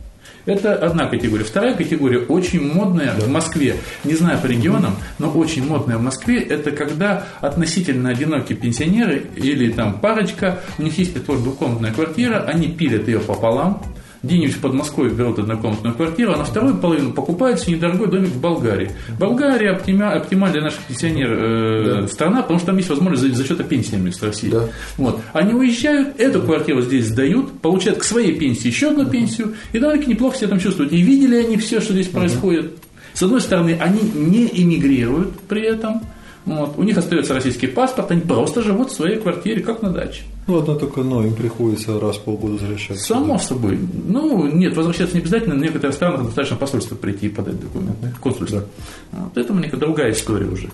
это 0.49 0.75
одна 0.75 1.07
категория. 1.07 1.45
Вторая 1.45 1.75
категория, 1.75 2.21
очень 2.21 2.73
модная 2.73 3.15
да. 3.15 3.27
в 3.27 3.29
Москве, 3.29 3.77
не 4.05 4.15
знаю 4.15 4.39
по 4.41 4.47
регионам, 4.47 4.97
но 5.19 5.31
очень 5.31 5.67
модная 5.67 5.99
в 5.99 6.03
Москве, 6.03 6.41
это 6.41 6.71
когда 6.71 7.27
относительно 7.41 8.09
одинокие 8.11 8.57
пенсионеры 8.57 9.27
или 9.37 9.71
там 9.71 10.01
парочка, 10.01 10.61
у 10.79 10.83
них 10.83 10.97
есть, 10.99 11.13
предположим, 11.13 11.45
двухкомнатная 11.45 11.93
квартира, 11.93 12.45
они 12.45 12.69
пилят 12.69 13.07
ее 13.09 13.21
пополам, 13.21 13.83
где-нибудь 14.23 14.55
в 14.55 14.61
Подмосковье 14.61 15.15
берут 15.15 15.39
однокомнатную 15.39 15.95
квартиру, 15.95 16.33
а 16.33 16.37
на 16.37 16.45
вторую 16.45 16.77
половину 16.77 17.13
покупают 17.13 17.61
себе 17.61 17.77
недорогой 17.77 18.09
домик 18.09 18.31
в 18.31 18.41
Болгарии. 18.41 18.91
Болгария 19.19 19.73
оптима, 19.73 20.13
оптимальная 20.13 20.55
для 20.55 20.63
наших 20.65 20.81
пенсионеров 20.81 21.39
э, 21.41 22.01
да. 22.03 22.09
страна, 22.09 22.43
потому 22.43 22.59
что 22.59 22.67
там 22.69 22.77
есть 22.79 22.89
возможность 22.89 23.23
за, 23.23 23.35
за 23.35 23.45
счет 23.45 23.69
пенсиями 23.69 24.11
с 24.11 24.23
России. 24.23 24.51
Да. 24.51 24.69
Вот. 24.97 25.21
Они 25.33 25.55
уезжают, 25.55 26.19
эту 26.19 26.43
квартиру 26.43 26.83
здесь 26.83 27.07
сдают, 27.07 27.61
получают 27.61 27.99
к 27.99 28.05
своей 28.05 28.39
пенсии 28.39 28.69
еще 28.69 28.91
одну 28.91 29.07
пенсию, 29.07 29.55
и 29.73 29.79
довольно-таки 29.79 30.13
неплохо 30.13 30.37
себя 30.37 30.49
там 30.49 30.59
чувствуют. 30.59 30.93
И 30.93 31.01
видели 31.01 31.37
они 31.37 31.57
все, 31.57 31.81
что 31.81 31.93
здесь 31.93 32.09
происходит. 32.09 32.73
С 33.15 33.23
одной 33.23 33.41
стороны, 33.41 33.77
они 33.81 34.01
не 34.01 34.47
эмигрируют 34.47 35.41
при 35.49 35.63
этом, 35.63 36.03
вот. 36.49 36.79
У 36.79 36.83
них 36.83 36.97
остается 36.97 37.35
российский 37.35 37.67
паспорт, 37.67 38.11
они 38.11 38.23
просто 38.23 38.63
живут 38.63 38.91
в 38.91 38.95
своей 38.95 39.19
квартире, 39.19 39.61
как 39.63 39.83
на 39.83 39.91
даче. 39.91 40.23
Ну, 40.47 40.59
одно 40.59 40.77
только 40.77 41.03
но, 41.03 41.23
им 41.23 41.35
приходится 41.35 42.01
раз 42.01 42.17
в 42.17 42.23
полгода 42.23 42.55
возвращаться. 42.55 43.05
Само 43.05 43.35
да. 43.35 43.39
собой. 43.39 43.79
Ну, 44.07 44.47
нет, 44.51 44.75
возвращаться 44.75 45.15
не 45.15 45.21
обязательно, 45.21 45.57
в 45.57 45.59
некоторых 45.59 45.95
странах 45.95 46.25
достаточно 46.25 46.57
посольство 46.57 46.95
прийти 46.95 47.27
и 47.27 47.29
подать 47.29 47.61
документы, 47.61 48.15
консульство. 48.19 48.65
Да. 49.13 49.19
Вот 49.25 49.37
это 49.37 49.53
мне 49.53 49.69
другая 49.69 50.13
история 50.13 50.47
уже. 50.47 50.71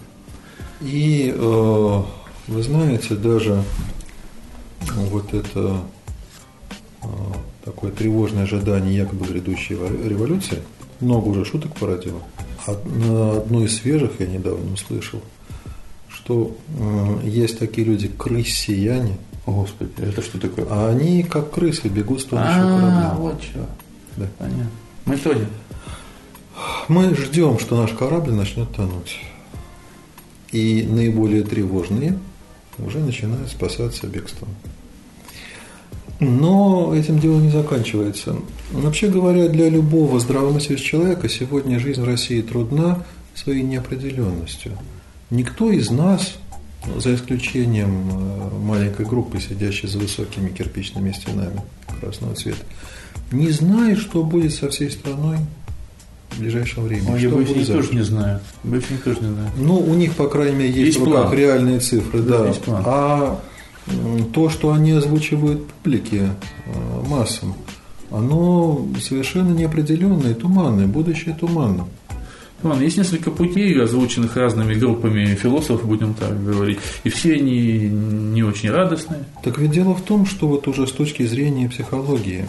И 0.81 1.35
э, 1.37 2.03
вы 2.47 2.63
знаете, 2.63 3.17
даже 3.17 3.61
вот 5.11 5.35
это 5.35 5.79
э, 7.03 7.07
такое 7.65 7.91
тревожное 7.91 8.45
ожидание 8.45 8.97
якобы 8.97 9.27
грядущей 9.27 9.77
революции, 10.09 10.59
много 11.01 11.31
уже 11.31 11.45
шуток 11.45 11.75
породило. 11.75 12.21
Одной 12.65 13.65
из 13.65 13.77
свежих 13.77 14.21
я 14.21 14.27
недавно 14.27 14.73
услышал– 14.73 15.21
что 16.25 16.57
э, 16.79 17.21
есть 17.25 17.59
такие 17.59 17.87
люди, 17.87 18.09
крысияне. 18.09 19.19
Господи, 19.47 19.91
это 19.99 20.23
что 20.23 20.41
такое? 20.41 20.67
А 20.71 20.89
они, 20.89 21.23
как 21.23 21.51
крысы, 21.51 21.89
бегут 21.89 22.23
с 22.23 22.25
тонущего 22.25 22.79
корабля. 22.79 23.11
А, 23.13 23.15
вот 23.17 23.43
что. 23.43 23.67
Да. 24.17 24.27
Понятно. 24.39 24.71
Мы 25.05 25.17
тонем. 25.19 25.49
Мы 26.89 27.15
ждем, 27.15 27.59
что 27.59 27.81
наш 27.81 27.91
корабль 27.93 28.33
начнет 28.33 28.73
тонуть. 28.73 29.19
И 30.51 30.87
наиболее 30.89 31.43
тревожные 31.43 32.19
уже 32.79 33.01
начинают 33.01 33.51
спасаться 33.51 34.07
бегством. 34.07 34.49
Но 36.21 36.95
этим 36.95 37.19
дело 37.19 37.39
не 37.39 37.51
заканчивается. 37.51 38.37
Вообще 38.71 39.09
говоря, 39.09 39.49
для 39.49 39.69
любого 39.69 40.19
здравомыслящего 40.21 40.79
человека 40.79 41.29
сегодня 41.29 41.79
жизнь 41.79 42.01
в 42.01 42.05
России 42.05 42.41
трудна 42.41 43.05
своей 43.35 43.63
неопределенностью. 43.63 44.73
Никто 45.35 45.69
из 45.73 45.91
нас, 45.91 46.35
за 46.97 47.13
исключением 47.13 48.09
э, 48.09 48.59
маленькой 48.63 49.05
группы, 49.05 49.41
сидящей 49.41 49.89
за 49.89 49.99
высокими 49.99 50.49
кирпичными 50.49 51.11
стенами 51.11 51.61
красного 52.01 52.37
цвета, 52.37 52.65
не 53.33 53.51
знает, 53.51 53.99
что 53.99 54.23
будет 54.23 54.55
со 54.55 54.71
всей 54.71 54.93
страной 54.93 55.39
в 56.31 56.39
ближайшем 56.39 56.85
времени. 56.85 57.27
Ну, 57.27 57.35
боюсь, 57.35 57.51
они 57.51 57.65
тоже 57.65 57.95
не. 57.95 58.03
Боюсь, 58.63 58.85
они 58.91 58.99
тоже 58.99 59.21
не 59.23 59.27
знают. 59.33 59.53
Ну, 59.57 59.77
у 59.77 59.95
них, 59.95 60.15
по 60.15 60.29
крайней 60.29 60.57
мере, 60.57 60.69
есть, 60.69 60.87
есть 60.87 61.01
в 61.01 61.05
руках 61.05 61.27
план. 61.27 61.39
реальные 61.39 61.81
цифры, 61.81 62.21
да. 62.21 62.39
да. 62.39 62.49
Есть 62.49 62.63
план. 62.63 62.83
А 62.87 63.41
то, 64.33 64.49
что 64.51 64.73
они 64.73 64.93
озвучивают 64.93 65.67
публике, 65.67 66.31
э, 66.67 67.09
массам, 67.09 67.57
оно 68.13 68.87
совершенно 69.01 69.53
неопределенное 69.53 70.31
и 70.31 70.35
туманное, 70.35 70.87
будущее 70.87 71.35
туманно. 71.35 71.89
Ладно, 72.65 72.83
есть 72.83 72.97
несколько 72.97 73.31
путей, 73.31 73.79
озвученных 73.81 74.37
разными 74.37 74.75
группами 74.75 75.35
философов, 75.35 75.87
будем 75.87 76.15
так 76.15 76.43
говорить, 76.43 76.79
и 77.05 77.11
все 77.11 77.35
они 77.35 77.91
не 77.91 78.43
очень 78.43 78.71
радостные. 78.71 79.25
Так 79.43 79.59
ведь 79.59 79.71
дело 79.71 79.95
в 79.95 80.01
том, 80.01 80.25
что 80.25 80.49
вот 80.49 80.67
уже 80.67 80.87
с 80.87 80.93
точки 80.93 81.27
зрения 81.27 81.69
психологии, 81.69 82.49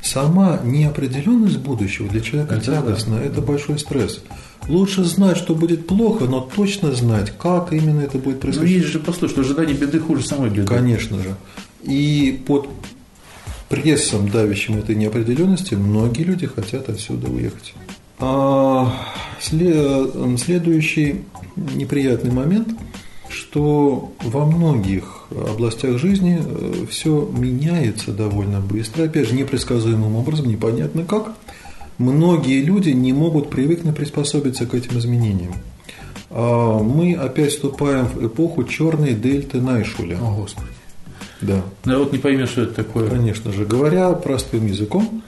сама 0.00 0.60
неопределенность 0.62 1.58
будущего 1.58 2.08
для 2.08 2.20
человека 2.20 2.54
это 2.54 2.66
тягостна, 2.66 3.16
да. 3.16 3.24
это 3.24 3.40
большой 3.40 3.80
стресс. 3.80 4.22
Лучше 4.68 5.02
знать, 5.02 5.38
что 5.38 5.56
будет 5.56 5.88
плохо, 5.88 6.26
но 6.26 6.40
точно 6.40 6.92
знать, 6.92 7.32
как 7.36 7.72
именно 7.72 8.00
это 8.00 8.18
будет 8.18 8.38
происходить. 8.38 8.70
Ну, 8.70 8.78
есть 8.78 8.92
же, 8.92 9.00
послушай, 9.00 9.32
что 9.32 9.40
ожидание 9.40 9.74
беды 9.74 9.98
хуже 9.98 10.24
самой 10.24 10.50
беды. 10.50 10.68
Конечно 10.68 11.18
же. 11.18 11.34
И 11.82 12.40
под 12.46 12.68
прессом, 13.68 14.28
давящим 14.28 14.76
этой 14.76 14.94
неопределенности, 14.94 15.74
многие 15.74 16.22
люди 16.22 16.46
хотят 16.46 16.88
отсюда 16.88 17.28
уехать. 17.28 17.74
А 18.24 18.92
следующий 19.40 21.22
неприятный 21.56 22.30
момент, 22.30 22.68
что 23.28 24.12
во 24.22 24.46
многих 24.46 25.24
областях 25.30 25.98
жизни 25.98 26.40
э, 26.40 26.86
все 26.88 27.28
меняется 27.36 28.12
довольно 28.12 28.60
быстро, 28.60 29.04
опять 29.04 29.28
же, 29.28 29.34
непредсказуемым 29.34 30.14
образом, 30.14 30.46
непонятно 30.46 31.04
как. 31.04 31.32
Многие 31.98 32.62
люди 32.62 32.90
не 32.90 33.12
могут 33.12 33.50
привыкнуть 33.50 33.96
приспособиться 33.96 34.66
к 34.66 34.74
этим 34.74 34.98
изменениям. 34.98 35.54
А 36.30 36.78
мы 36.78 37.14
опять 37.14 37.50
вступаем 37.50 38.06
в 38.06 38.24
эпоху 38.24 38.62
черной 38.62 39.14
дельты 39.14 39.60
Найшуля. 39.60 40.18
О, 40.18 40.36
Господи. 40.36 40.68
Да. 41.40 41.62
Народ 41.84 42.12
не 42.12 42.18
поймет, 42.18 42.48
что 42.48 42.62
это 42.62 42.74
такое. 42.74 43.10
Конечно 43.10 43.50
же. 43.52 43.64
Говоря 43.64 44.12
простым 44.12 44.66
языком, 44.66 45.22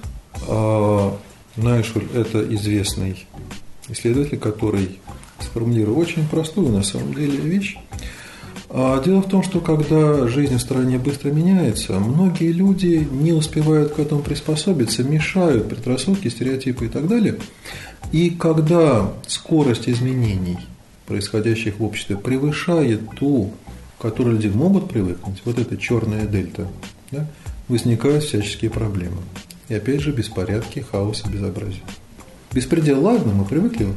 а, 0.48 1.16
Найшуль– 1.56 2.06
это 2.14 2.42
известный 2.54 3.26
исследователь, 3.88 4.38
который 4.38 4.98
сформулировал 5.40 5.98
очень 5.98 6.26
простую 6.26 6.70
на 6.70 6.82
самом 6.82 7.14
деле 7.14 7.36
вещь. 7.36 7.76
А 8.70 9.00
дело 9.00 9.22
в 9.22 9.28
том, 9.28 9.44
что 9.44 9.60
когда 9.60 10.26
жизнь 10.26 10.56
в 10.56 10.60
стране 10.60 10.98
быстро 10.98 11.30
меняется, 11.30 11.92
многие 12.00 12.50
люди 12.50 13.06
не 13.08 13.32
успевают 13.32 13.92
к 13.92 14.00
этому 14.00 14.20
приспособиться, 14.20 15.04
мешают 15.04 15.68
предрассудки, 15.68 16.26
стереотипы 16.26 16.86
и 16.86 16.88
так 16.88 17.06
далее. 17.06 17.38
И 18.10 18.30
когда 18.30 19.12
скорость 19.28 19.88
изменений, 19.88 20.58
происходящих 21.06 21.78
в 21.78 21.84
обществе, 21.84 22.16
превышает 22.16 23.00
ту, 23.16 23.52
к 23.98 24.02
которой 24.02 24.30
люди 24.30 24.48
могут 24.48 24.88
привыкнуть, 24.88 25.40
вот 25.44 25.58
эта 25.60 25.76
черная 25.76 26.26
дельта, 26.26 26.66
да, 27.12 27.28
возникают 27.68 28.24
всяческие 28.24 28.72
проблемы. 28.72 29.18
И 29.68 29.74
опять 29.74 30.00
же 30.00 30.12
беспорядки, 30.12 30.84
хаос 30.90 31.22
и 31.26 31.28
безобразие. 31.30 31.82
Беспредел, 32.52 33.02
ладно, 33.02 33.32
мы 33.32 33.44
привыкли 33.44 33.88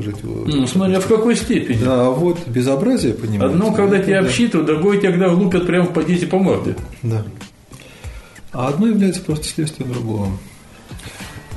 жить 0.00 0.22
в... 0.22 0.48
Ну, 0.48 0.66
смотря 0.66 1.00
в 1.00 1.06
какой 1.06 1.36
степени. 1.36 1.78
Да, 1.78 2.06
а 2.06 2.10
вот 2.10 2.46
безобразие, 2.46 3.14
понимаете. 3.14 3.54
Одно, 3.54 3.72
когда 3.72 3.98
тебя 3.98 4.20
да. 4.20 4.26
обсчитывают, 4.26 4.66
другое 4.66 4.98
тебя 4.98 5.10
когда 5.10 5.32
лупят 5.32 5.66
прямо 5.66 5.86
в 5.86 5.92
подъезде 5.92 6.26
по 6.26 6.38
морде. 6.38 6.76
Да. 7.02 7.24
А 8.52 8.68
одно 8.68 8.88
является 8.88 9.20
просто 9.20 9.46
следствием 9.46 9.92
другого. 9.92 10.28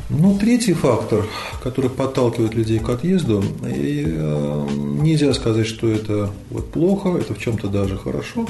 Ну, 0.10 0.38
третий 0.39 0.74
фактор, 0.74 1.25
который 1.63 1.89
подталкивает 1.89 2.56
людей 2.56 2.79
к 2.79 2.89
отъезду, 2.89 3.44
и, 3.63 4.03
э, 4.08 4.68
нельзя 5.01 5.34
сказать, 5.34 5.68
что 5.68 5.88
это 5.88 6.32
вот 6.50 6.72
плохо, 6.72 7.18
это 7.18 7.36
в 7.36 7.39
чем-то 7.39 7.68
даже 7.68 7.96
хорошо. 7.96 8.48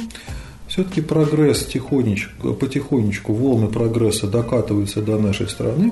Все-таки 0.79 1.01
прогресс 1.01 1.65
тихонечку, 1.65 2.53
потихонечку, 2.53 3.33
волны 3.33 3.67
прогресса 3.67 4.27
докатываются 4.27 5.01
до 5.01 5.19
нашей 5.19 5.49
страны, 5.49 5.91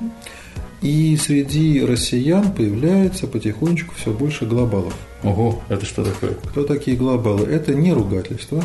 и 0.80 1.14
среди 1.18 1.84
россиян 1.84 2.50
появляется 2.50 3.26
потихонечку 3.26 3.94
все 3.98 4.12
больше 4.12 4.46
глобалов. 4.46 4.94
Ого, 5.22 5.60
это 5.68 5.84
что 5.84 6.04
такое? 6.04 6.30
Кто 6.42 6.64
такие 6.64 6.96
глобалы? 6.96 7.46
Это 7.48 7.74
не 7.74 7.92
ругательство. 7.92 8.64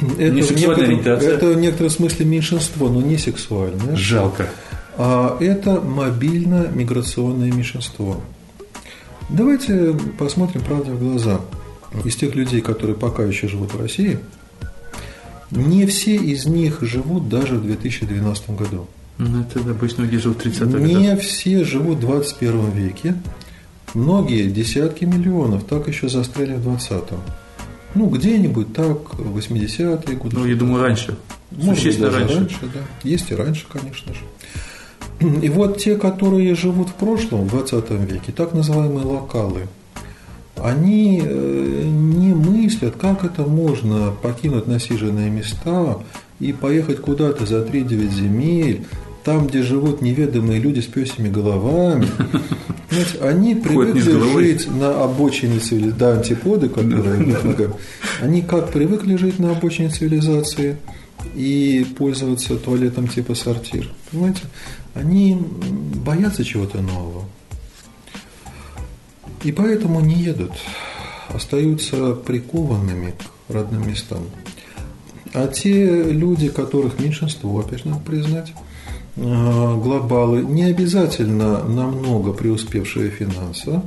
Это, 0.00 0.30
не 0.30 0.40
в, 0.40 0.50
некотором, 0.56 1.00
это 1.00 1.46
в 1.46 1.56
некотором 1.58 1.90
смысле 1.90 2.24
меньшинство, 2.24 2.88
но 2.88 3.02
не 3.02 3.18
сексуальное. 3.18 3.94
Жалко. 3.94 4.48
А 4.96 5.36
это 5.40 5.78
мобильно-миграционное 5.82 7.52
меньшинство. 7.52 8.18
Давайте 9.28 9.94
посмотрим 10.18 10.62
правде 10.62 10.90
в 10.92 10.98
глаза. 10.98 11.42
Из 12.02 12.16
тех 12.16 12.34
людей, 12.34 12.62
которые 12.62 12.96
пока 12.96 13.24
еще 13.24 13.46
живут 13.46 13.74
в 13.74 13.78
России, 13.78 14.18
не 15.52 15.86
все 15.86 16.16
из 16.16 16.46
них 16.46 16.78
живут 16.82 17.28
даже 17.28 17.56
в 17.56 17.62
2012 17.62 18.50
году. 18.50 18.86
Ну, 19.18 19.40
это 19.40 19.60
обычно 19.60 20.02
где 20.04 20.18
живут 20.18 20.38
в 20.38 20.42
30 20.42 20.60
годах. 20.62 20.80
Не 20.80 21.16
все 21.16 21.64
живут 21.64 21.98
в 21.98 22.00
21 22.00 22.70
веке. 22.70 23.14
Многие, 23.94 24.48
десятки 24.48 25.04
миллионов, 25.04 25.64
так 25.64 25.86
еще 25.86 26.08
застряли 26.08 26.54
в 26.54 26.66
20-м. 26.66 27.18
Ну, 27.94 28.08
где-нибудь 28.08 28.72
так, 28.72 29.14
80-е 29.18 30.16
годы. 30.16 30.36
Ну, 30.36 30.46
я 30.46 30.56
думаю, 30.56 30.82
раньше. 30.82 31.16
Может 31.50 31.76
Существенно 31.76 32.08
быть, 32.08 32.18
раньше. 32.18 32.36
раньше 32.38 32.58
да. 32.62 32.80
Есть 33.02 33.30
и 33.30 33.34
раньше, 33.34 33.66
конечно 33.70 34.14
же. 34.14 34.20
И 35.42 35.48
вот 35.50 35.78
те, 35.78 35.96
которые 35.96 36.54
живут 36.54 36.88
в 36.88 36.94
прошлом, 36.94 37.46
в 37.46 37.50
20 37.50 37.90
веке, 37.90 38.32
так 38.32 38.54
называемые 38.54 39.04
локалы, 39.04 39.68
они 40.62 41.20
э, 41.24 41.82
не 41.84 42.34
мыслят, 42.34 42.96
как 42.96 43.24
это 43.24 43.42
можно 43.42 44.12
покинуть 44.22 44.66
насиженные 44.66 45.30
места 45.30 45.98
и 46.38 46.52
поехать 46.52 47.00
куда-то 47.00 47.46
за 47.46 47.62
3-9 47.62 48.14
земель, 48.14 48.86
там, 49.24 49.46
где 49.46 49.62
живут 49.62 50.02
неведомые 50.02 50.60
люди 50.60 50.80
с 50.80 50.86
песями 50.86 51.28
головами. 51.28 52.06
Знаете, 52.90 53.18
они 53.22 53.54
привыкли 53.54 54.00
жить 54.00 54.68
на 54.70 55.02
обочине 55.02 55.58
цивилизации, 55.58 55.98
да, 55.98 56.12
антиподы, 56.12 56.68
которые 56.68 57.34
да. 57.56 57.72
они 58.20 58.42
как 58.42 58.70
привыкли 58.70 59.16
жить 59.16 59.38
на 59.38 59.52
обочине 59.52 59.88
цивилизации 59.88 60.76
и 61.34 61.86
пользоваться 61.96 62.56
туалетом 62.56 63.08
типа 63.08 63.34
сортир. 63.34 63.90
Понимаете? 64.10 64.42
Они 64.94 65.38
боятся 66.04 66.44
чего-то 66.44 66.82
нового. 66.82 67.24
И 69.44 69.52
поэтому 69.52 70.00
не 70.00 70.14
едут, 70.14 70.52
остаются 71.28 72.14
прикованными 72.14 73.12
к 73.12 73.52
родным 73.52 73.88
местам. 73.88 74.20
А 75.34 75.48
те 75.48 76.02
люди, 76.04 76.48
которых 76.48 77.00
меньшинство, 77.00 77.58
опять 77.58 77.84
надо 77.84 78.00
признать, 78.00 78.52
э, 79.16 79.22
глобалы, 79.82 80.42
не 80.42 80.64
обязательно 80.64 81.64
намного 81.64 82.32
преуспевшие 82.32 83.10
финансово, 83.10 83.82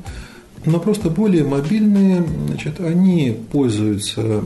но 0.66 0.80
просто 0.80 1.10
более 1.12 1.44
мобильные, 1.44 2.26
значит, 2.48 2.80
они 2.80 3.38
пользуются 3.52 4.42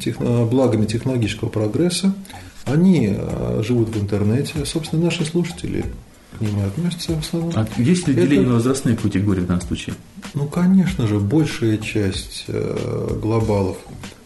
техно, 0.00 0.44
благами 0.44 0.84
технологического 0.84 1.48
прогресса, 1.48 2.14
они 2.64 3.14
э, 3.16 3.62
живут 3.66 3.88
в 3.88 4.00
интернете, 4.00 4.64
собственно, 4.66 5.04
наши 5.04 5.24
слушатели 5.24 5.84
к 6.38 6.66
относятся 6.66 7.14
в 7.14 7.20
основном. 7.20 7.52
А 7.54 7.66
есть 7.78 8.08
ли 8.08 8.14
деление 8.14 8.40
Это... 8.40 8.48
на 8.48 8.54
возрастные 8.54 8.96
категории 8.96 9.40
в 9.40 9.46
данном 9.46 9.62
случае? 9.62 9.94
Ну, 10.34 10.46
конечно 10.46 11.06
же, 11.06 11.18
большая 11.18 11.78
часть 11.78 12.44
э, 12.48 13.18
глобалов, 13.20 13.78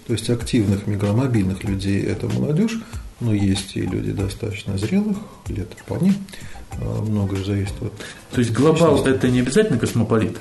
то 0.07 0.13
есть 0.13 0.31
активных 0.31 0.87
мигромобильных 0.87 1.65
людей– 1.65 2.03
это 2.05 2.29
молодежь, 2.29 2.79
но 3.21 3.35
есть 3.35 3.77
и 3.77 3.83
люди 3.83 4.13
достаточно 4.13 4.79
зрелых, 4.79 5.17
лет 5.49 5.69
вполне, 5.77 6.15
э, 6.73 7.03
многое 7.03 7.45
зависит 7.45 7.75
от… 7.81 7.93
То 8.33 8.41
есть 8.41 8.53
глобал– 8.53 9.05
это 9.07 9.29
не 9.29 9.41
обязательно 9.41 9.79
космополит? 9.79 10.37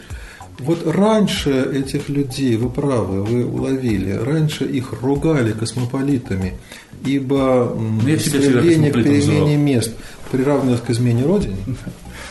Вот 0.60 0.88
раньше 0.88 1.52
этих 1.52 2.08
людей, 2.08 2.56
вы 2.56 2.70
правы, 2.70 3.24
вы 3.24 3.46
уловили, 3.46 4.12
раньше 4.12 4.64
их 4.64 4.94
ругали 5.02 5.52
космополитами, 5.52 6.54
ибо 7.06 7.76
ну, 7.78 8.00
стремление 8.18 8.92
к 8.92 8.96
перемене 8.96 9.58
мест 9.58 9.94
приравнивалось 10.32 10.82
к 10.82 10.90
измене 10.90 11.24
Родине. 11.24 11.58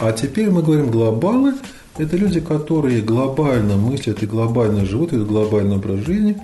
А 0.00 0.12
теперь 0.12 0.50
мы 0.50 0.62
говорим 0.62 0.90
глобалы– 0.90 1.54
это 1.96 2.16
люди, 2.16 2.40
которые 2.40 3.02
глобально 3.02 3.76
мыслят 3.76 4.22
и 4.22 4.26
глобально 4.26 4.84
живут, 4.84 5.12
и 5.12 5.16
глобальный 5.16 5.76
образ 5.76 6.00
жизни. 6.00 6.36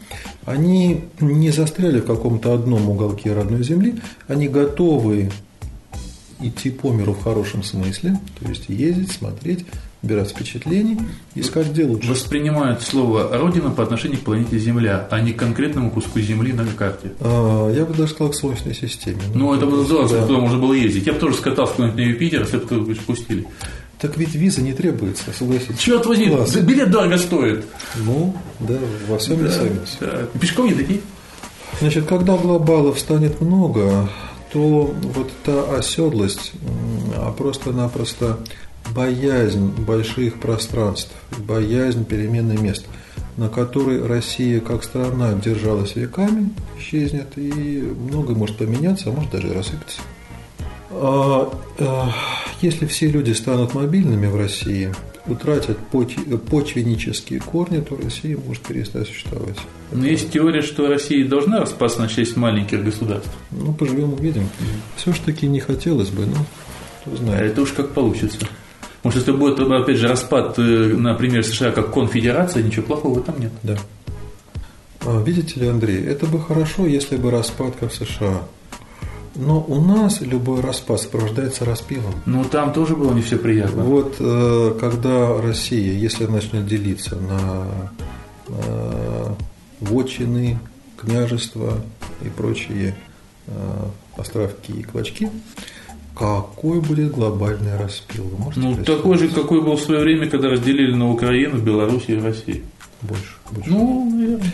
Они 0.44 1.04
не 1.18 1.50
застряли 1.50 2.00
в 2.00 2.06
каком-то 2.06 2.54
одном 2.54 2.88
уголке 2.88 3.32
родной 3.32 3.64
земли, 3.64 3.96
они 4.28 4.46
готовы 4.46 5.30
идти 6.40 6.70
по 6.70 6.92
миру 6.92 7.14
в 7.14 7.22
хорошем 7.22 7.64
смысле, 7.64 8.20
то 8.38 8.48
есть 8.48 8.68
ездить, 8.68 9.10
смотреть, 9.10 9.66
убирать 10.02 10.30
впечатлений, 10.30 10.98
искать 11.34 11.68
где 11.68 11.84
лучше. 11.84 12.10
Воспринимают 12.10 12.82
слово 12.82 13.36
«родина» 13.36 13.70
по 13.70 13.82
отношению 13.82 14.18
к 14.18 14.22
планете 14.22 14.58
Земля, 14.58 15.06
а 15.10 15.20
не 15.20 15.32
к 15.32 15.38
конкретному 15.38 15.90
куску 15.90 16.20
Земли 16.20 16.52
на 16.52 16.66
карте. 16.66 17.12
А, 17.20 17.70
я 17.72 17.84
бы 17.84 17.94
даже 17.94 18.12
сказал 18.12 18.32
к 18.32 18.34
Солнечной 18.34 18.74
системе. 18.74 19.20
Ну, 19.34 19.54
это 19.54 19.66
бы 19.66 19.84
здорово, 19.84 20.08
да. 20.08 20.26
туда 20.26 20.38
можно 20.38 20.58
было 20.58 20.72
ездить. 20.72 21.06
Я 21.06 21.12
бы 21.12 21.18
тоже 21.18 21.36
скатался 21.36 21.74
куда-нибудь 21.74 21.98
на 21.98 22.04
Юпитер, 22.04 22.40
если 22.42 22.56
бы 22.56 22.64
кто 22.64 22.84
пустили. 23.06 23.46
Так 24.00 24.16
ведь 24.16 24.34
виза 24.34 24.62
не 24.62 24.72
требуется, 24.72 25.24
согласитесь. 25.38 25.78
Черт 25.78 26.06
возьми, 26.06 26.28
Класс. 26.28 26.56
билет 26.56 26.90
дорого 26.90 27.18
стоит. 27.18 27.66
Ну, 27.96 28.34
да, 28.60 28.78
во 29.06 29.18
всем 29.18 29.42
да, 29.42 29.50
сами. 29.50 29.78
Да. 30.00 30.26
Пешком 30.40 30.66
не 30.68 30.74
такие. 30.74 31.00
Значит, 31.80 32.06
когда 32.06 32.38
глобалов 32.38 32.98
станет 32.98 33.42
много, 33.42 34.08
то 34.52 34.94
вот 35.14 35.30
та 35.44 35.76
оседлость, 35.76 36.52
а 37.14 37.30
просто-напросто 37.32 38.38
боязнь 38.94 39.68
больших 39.68 40.40
пространств, 40.40 41.12
боязнь 41.38 42.05
перемены 42.05 42.57
мест, 42.59 42.87
на 43.37 43.48
которой 43.48 44.05
Россия 44.07 44.61
как 44.61 44.85
страна 44.85 45.33
держалась 45.33 45.96
веками, 45.96 46.50
исчезнет, 46.79 47.29
и 47.37 47.83
многое 48.11 48.37
может 48.37 48.57
поменяться, 48.57 49.11
а 49.11 49.12
может 49.12 49.31
даже 49.31 49.53
рассыпаться. 49.53 50.00
А, 50.90 51.53
а, 51.79 52.12
если 52.61 52.87
все 52.87 53.09
люди 53.09 53.33
станут 53.33 53.74
мобильными 53.74 54.26
в 54.26 54.37
России, 54.37 54.92
утратят 55.26 55.79
почвеннические 55.79 57.40
корни, 57.40 57.81
то 57.81 57.96
Россия 57.96 58.37
может 58.37 58.62
перестать 58.62 59.07
существовать. 59.07 59.57
Но 59.92 60.07
есть 60.07 60.33
теория, 60.33 60.62
что 60.62 60.88
Россия 60.88 61.26
должна 61.26 61.61
распасться 61.61 62.00
на 62.00 62.09
шесть 62.09 62.37
маленьких 62.37 62.83
государств. 62.83 63.31
Ну, 63.50 63.72
поживем 63.72 64.14
увидим. 64.14 64.48
Все 64.96 65.12
же 65.12 65.20
таки 65.20 65.46
не 65.46 65.61
хотелось 65.61 66.09
бы, 66.09 66.26
но 66.26 66.44
кто 67.00 67.16
знает. 67.16 67.42
А 67.42 67.44
это 67.44 67.62
уж 67.62 67.72
как 67.72 67.90
получится. 67.90 68.46
Может, 69.02 69.20
если 69.20 69.32
будет, 69.32 69.58
опять 69.58 69.96
же, 69.96 70.08
распад, 70.08 70.58
э, 70.58 70.62
например, 70.62 71.42
США 71.44 71.70
как 71.70 71.92
конфедерация, 71.92 72.62
ничего 72.62 72.84
плохого 72.84 73.14
в 73.14 73.18
этом 73.18 73.40
нет. 73.40 73.52
Да. 73.62 73.78
А, 75.06 75.22
видите 75.22 75.58
ли, 75.58 75.68
Андрей, 75.68 76.04
это 76.04 76.26
бы 76.26 76.38
хорошо, 76.40 76.86
если 76.86 77.16
бы 77.16 77.30
распад 77.30 77.76
как 77.80 77.92
в 77.92 77.94
США. 77.94 78.42
Но 79.36 79.60
у 79.62 79.80
нас 79.80 80.20
любой 80.20 80.60
распад 80.60 81.00
сопровождается 81.00 81.64
распилом. 81.64 82.14
Ну, 82.26 82.44
там 82.44 82.74
тоже 82.74 82.94
было 82.94 83.14
не 83.14 83.22
все 83.22 83.38
приятно. 83.38 83.84
Вот 83.84 84.16
э, 84.18 84.76
когда 84.78 85.40
Россия, 85.40 85.94
если 85.94 86.26
начнет 86.26 86.66
делиться 86.66 87.16
на 87.16 87.92
э, 88.48 89.34
вотчины, 89.80 90.58
княжества 90.98 91.80
и 92.22 92.28
прочие 92.28 92.94
островки 94.16 94.72
и 94.72 94.82
клочки, 94.82 95.30
какой 96.20 96.83
будет 96.83 97.12
глобальный 97.12 97.78
распил? 97.78 98.24
Вы 98.24 98.44
можете 98.44 98.61
ну, 98.61 98.85
такой 98.85 99.16
же, 99.16 99.28
какой 99.28 99.62
был 99.62 99.76
в 99.76 99.80
свое 99.80 100.00
время, 100.00 100.28
когда 100.28 100.50
разделили 100.50 100.94
на 100.94 101.11
Украину, 101.11 101.59
Белоруссию 101.59 102.18
и 102.18 102.20
Россию. 102.20 102.62
Больше. 103.00 103.37
больше. 103.50 103.70
Ну, 103.70 104.11
наверное. 104.11 104.52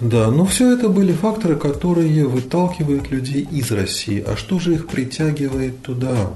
Да, 0.00 0.30
но 0.30 0.44
все 0.44 0.74
это 0.74 0.90
были 0.90 1.12
факторы, 1.12 1.56
которые 1.56 2.26
выталкивают 2.26 3.10
людей 3.10 3.48
из 3.50 3.70
России. 3.72 4.22
А 4.26 4.36
что 4.36 4.58
же 4.58 4.74
их 4.74 4.88
притягивает 4.88 5.80
туда, 5.80 6.32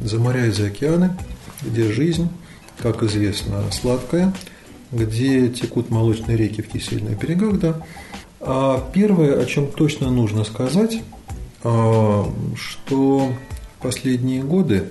за 0.00 0.20
моря 0.20 0.46
и 0.46 0.52
за 0.52 0.66
океаны, 0.66 1.16
где 1.60 1.90
жизнь, 1.90 2.28
как 2.78 3.02
известно, 3.02 3.64
сладкая, 3.72 4.32
где 4.92 5.48
текут 5.48 5.90
молочные 5.90 6.36
реки 6.36 6.62
в 6.62 6.68
кисельных 6.68 7.18
берегах, 7.18 7.58
да. 7.58 7.82
А 8.40 8.88
первое, 8.92 9.40
о 9.40 9.44
чем 9.44 9.66
точно 9.66 10.08
нужно 10.12 10.44
сказать, 10.44 11.02
что 11.62 13.32
в 13.78 13.82
последние 13.82 14.42
годы 14.42 14.90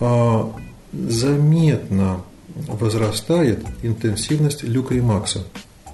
а, 0.00 0.52
заметно 0.92 2.22
возрастает 2.66 3.64
интенсивность 3.82 4.62
люкримакса. 4.62 5.44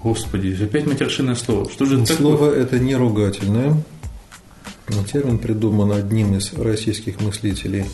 Господи, 0.02 0.56
опять 0.62 0.86
матершинное 0.86 1.34
слово. 1.34 1.70
Что 1.70 1.84
же 1.84 2.04
Слово 2.06 2.48
такое? 2.48 2.62
это 2.62 2.78
не 2.78 2.94
ругательное. 2.94 3.82
Термин 5.10 5.38
придуман 5.38 5.92
одним 5.92 6.36
из 6.36 6.52
российских 6.52 7.20
мыслителей 7.20 7.86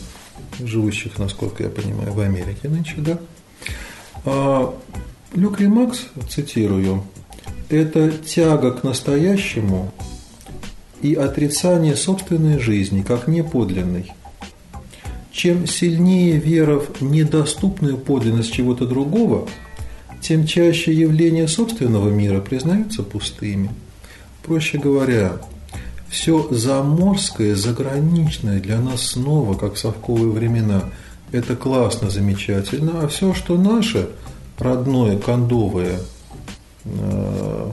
живущих, 0.59 1.17
насколько 1.17 1.63
я 1.63 1.69
понимаю, 1.69 2.13
в 2.13 2.19
Америке 2.19 2.69
нынче, 2.69 2.95
да. 2.97 3.19
А, 4.25 4.73
Люк 5.33 5.59
Макс, 5.61 6.05
цитирую, 6.29 7.03
это 7.69 8.11
тяга 8.11 8.71
к 8.71 8.83
настоящему 8.83 9.91
и 11.03 11.13
отрицание 11.15 11.95
собственной 11.95 12.57
жизни 12.59 13.03
как 13.03 13.27
неподлинной. 13.27 14.11
Чем 15.31 15.67
сильнее 15.67 16.37
вера 16.39 16.79
в 16.79 17.01
недоступную 17.01 17.97
подлинность 17.97 18.53
чего-то 18.53 18.87
другого, 18.87 19.47
тем 20.21 20.47
чаще 20.47 20.93
явления 20.93 21.47
собственного 21.47 22.09
мира 22.09 22.39
признаются 22.39 23.03
пустыми. 23.03 23.69
Проще 24.43 24.77
говоря, 24.77 25.41
все 26.07 26.47
заморское, 26.51 27.55
заграничное 27.55 28.61
для 28.61 28.79
нас 28.79 29.01
снова, 29.01 29.55
как 29.55 29.77
совковые 29.77 30.31
времена, 30.31 30.83
это 31.33 31.55
классно, 31.55 32.09
замечательно, 32.09 33.01
а 33.01 33.07
все, 33.07 33.33
что 33.33 33.57
наше, 33.57 34.09
родное, 34.57 35.17
кондовое, 35.17 35.99
э, 36.85 37.71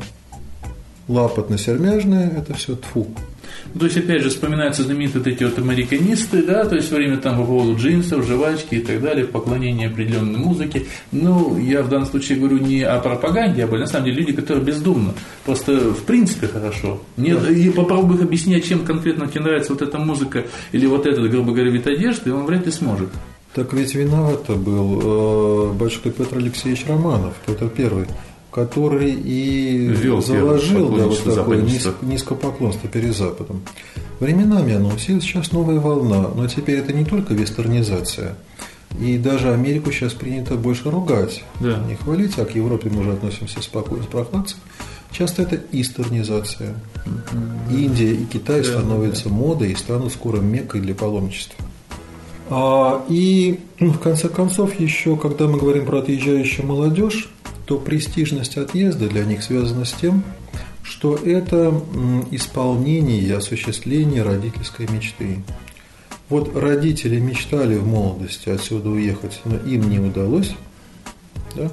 лапотно-сермяжное, 1.11 2.39
это 2.39 2.55
все 2.55 2.77
тфу. 2.77 3.07
То 3.79 3.85
есть, 3.85 3.97
опять 3.97 4.23
же, 4.23 4.31
вспоминаются 4.31 4.83
знаменитые 4.83 5.23
вот 5.23 5.27
эти 5.27 5.45
вот 5.45 5.59
американисты, 5.59 6.43
да, 6.43 6.65
то 6.65 6.77
есть, 6.77 6.91
время 6.91 7.19
там 7.19 7.39
по 7.39 7.45
поводу 7.45 7.77
джинсов, 7.77 8.27
жвачки 8.27 8.77
и 8.77 8.81
так 8.81 9.01
далее, 9.01 9.27
поклонение 9.27 9.89
определенной 9.89 10.39
музыке. 10.39 10.87
Ну, 11.13 11.59
я 11.59 11.83
в 11.83 11.89
данном 11.89 12.07
случае 12.07 12.39
говорю 12.39 12.59
не 12.59 12.83
о 12.83 12.99
пропаганде, 12.99 13.65
а 13.65 13.69
на 13.69 13.87
самом 13.87 14.07
деле 14.07 14.19
люди, 14.19 14.33
которые 14.33 14.65
бездумно. 14.65 15.15
Просто 15.45 15.91
в 15.91 16.03
принципе 16.05 16.49
хорошо. 16.49 17.01
Не, 17.17 17.35
да. 17.35 17.51
И 17.51 17.71
попробуй 17.71 18.17
их 18.17 18.23
объяснять, 18.23 18.65
чем 18.67 18.85
конкретно 18.85 19.27
тебе 19.29 19.43
нравится 19.43 19.73
вот 19.73 19.83
эта 19.83 19.99
музыка 19.99 20.45
или 20.73 20.87
вот 20.87 21.07
этот, 21.07 21.31
грубо 21.31 21.53
говоря, 21.53 21.71
вид 21.71 21.87
одежды, 21.87 22.33
он 22.33 22.47
вряд 22.47 22.67
ли 22.67 22.73
сможет. 22.73 23.11
Так 23.55 23.73
ведь 23.73 23.95
виноват-то 23.95 24.55
был 24.55 25.01
э, 25.03 25.73
батюшка 25.73 26.11
Петр 26.11 26.37
Алексеевич 26.37 26.87
Романов, 26.87 27.35
Петр 27.47 27.69
Первый 27.69 28.07
который 28.51 29.13
и 29.13 29.87
Вел 29.89 30.21
заложил 30.21 30.91
да, 30.91 31.07
вот 31.07 31.35
такое 31.35 31.63
низко, 31.63 31.95
низкопоклонство 32.03 32.89
перед 32.89 33.15
Западом. 33.15 33.63
Временами 34.19 34.75
оно 34.75 34.89
усилилось, 34.89 35.25
сейчас 35.25 35.53
новая 35.53 35.81
волна, 35.81 36.29
но 36.35 36.47
теперь 36.47 36.79
это 36.79 36.93
не 36.93 37.05
только 37.05 37.33
вестернизация. 37.33 38.37
И 39.01 39.17
даже 39.19 39.53
Америку 39.53 39.93
сейчас 39.93 40.15
принято 40.15 40.57
больше 40.57 40.91
ругать, 40.91 41.45
да. 41.61 41.79
не 41.89 41.95
хвалить, 41.95 42.39
а 42.39 42.45
к 42.45 42.55
Европе 42.55 42.91
мы 42.91 43.03
уже 43.03 43.13
относимся 43.13 43.63
спокойно, 43.63 44.03
с 44.03 44.07
прохладцей. 44.07 44.57
Часто 45.13 45.43
это 45.43 45.61
истернизация. 45.73 46.75
Mm-hmm. 47.05 47.75
Индия 47.75 48.13
и 48.13 48.25
Китай 48.27 48.63
да, 48.63 48.69
становятся 48.69 49.29
да. 49.29 49.35
модой 49.35 49.73
и 49.73 49.75
станут 49.75 50.13
скоро 50.13 50.39
меккой 50.41 50.81
для 50.81 50.95
паломничества. 50.95 51.65
А, 52.49 53.05
и 53.09 53.61
ну, 53.79 53.93
в 53.93 54.01
конце 54.01 54.29
концов, 54.29 54.79
еще 54.79 55.17
когда 55.17 55.47
мы 55.47 55.59
говорим 55.59 55.87
про 55.87 56.01
отъезжающую 56.01 56.67
молодежь, 56.67 57.29
то 57.71 57.79
престижность 57.79 58.57
отъезда 58.57 59.09
для 59.09 59.25
них 59.25 59.45
связана 59.45 59.85
с 59.85 59.93
тем, 59.93 60.25
что 60.83 61.15
это 61.15 61.69
исполнение 62.33 63.21
и 63.21 63.31
осуществление 63.31 64.25
родительской 64.25 64.89
мечты. 64.89 65.39
Вот 66.29 66.57
родители 66.57 67.21
мечтали 67.21 67.77
в 67.77 67.87
молодости 67.87 68.49
отсюда 68.49 68.89
уехать, 68.89 69.41
но 69.45 69.55
им 69.55 69.89
не 69.89 70.01
удалось. 70.01 70.53
Да? 71.55 71.71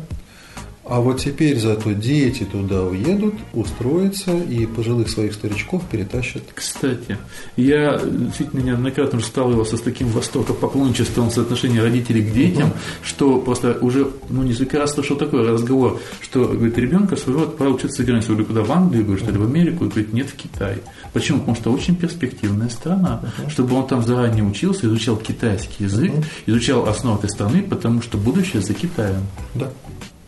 А 0.90 1.02
вот 1.02 1.20
теперь 1.20 1.60
зато 1.60 1.92
дети 1.92 2.44
туда 2.44 2.84
уедут, 2.84 3.36
устроятся 3.54 4.38
и 4.38 4.66
пожилых 4.66 5.10
своих 5.10 5.34
старичков 5.34 5.84
перетащат. 5.92 6.44
Кстати, 6.54 7.18
я 7.58 8.00
действительно 8.00 8.62
неоднократно 8.62 9.20
сталкивался 9.20 9.78
с 9.78 9.82
таким 9.82 10.08
восторгом 10.08 10.56
поклонничеством 10.56 11.30
соотношения 11.30 11.82
родителей 11.82 12.24
к 12.24 12.34
детям, 12.34 12.70
угу. 12.70 12.78
что 13.04 13.40
просто 13.40 13.78
уже 13.82 14.08
ну, 14.30 14.44
несколько 14.44 14.80
раз 14.80 14.94
слышал 14.94 15.18
такой 15.18 15.46
разговор, 15.48 16.00
что 16.22 16.46
говорит, 16.46 16.78
ребенка 16.78 17.18
своего 17.18 17.44
отправил 17.44 17.76
учиться 17.76 17.98
за 17.98 18.08
границу. 18.08 18.46
Куда 18.46 18.62
в 18.64 18.72
Англию, 18.72 19.04
говорю, 19.04 19.22
что 19.22 19.32
ли, 19.32 19.38
в 19.38 19.44
Америку? 19.44 19.86
И 19.86 19.90
говорит, 19.90 20.14
нет, 20.14 20.30
в 20.30 20.36
Китай. 20.36 20.78
Почему? 21.12 21.40
Потому 21.40 21.58
что 21.58 21.72
очень 21.72 21.96
перспективная 21.96 22.70
страна. 22.70 23.22
Угу. 23.42 23.50
Чтобы 23.50 23.76
он 23.76 23.88
там 23.88 24.04
заранее 24.04 24.44
учился, 24.44 24.86
изучал 24.86 25.18
китайский 25.18 25.84
язык, 25.84 26.14
угу. 26.14 26.24
изучал 26.46 26.88
основы 26.88 27.18
этой 27.18 27.30
страны, 27.30 27.62
потому 27.62 28.02
что 28.02 28.18
будущее 28.18 28.62
за 28.62 28.74
Китаем. 28.74 29.24
Да. 29.54 29.72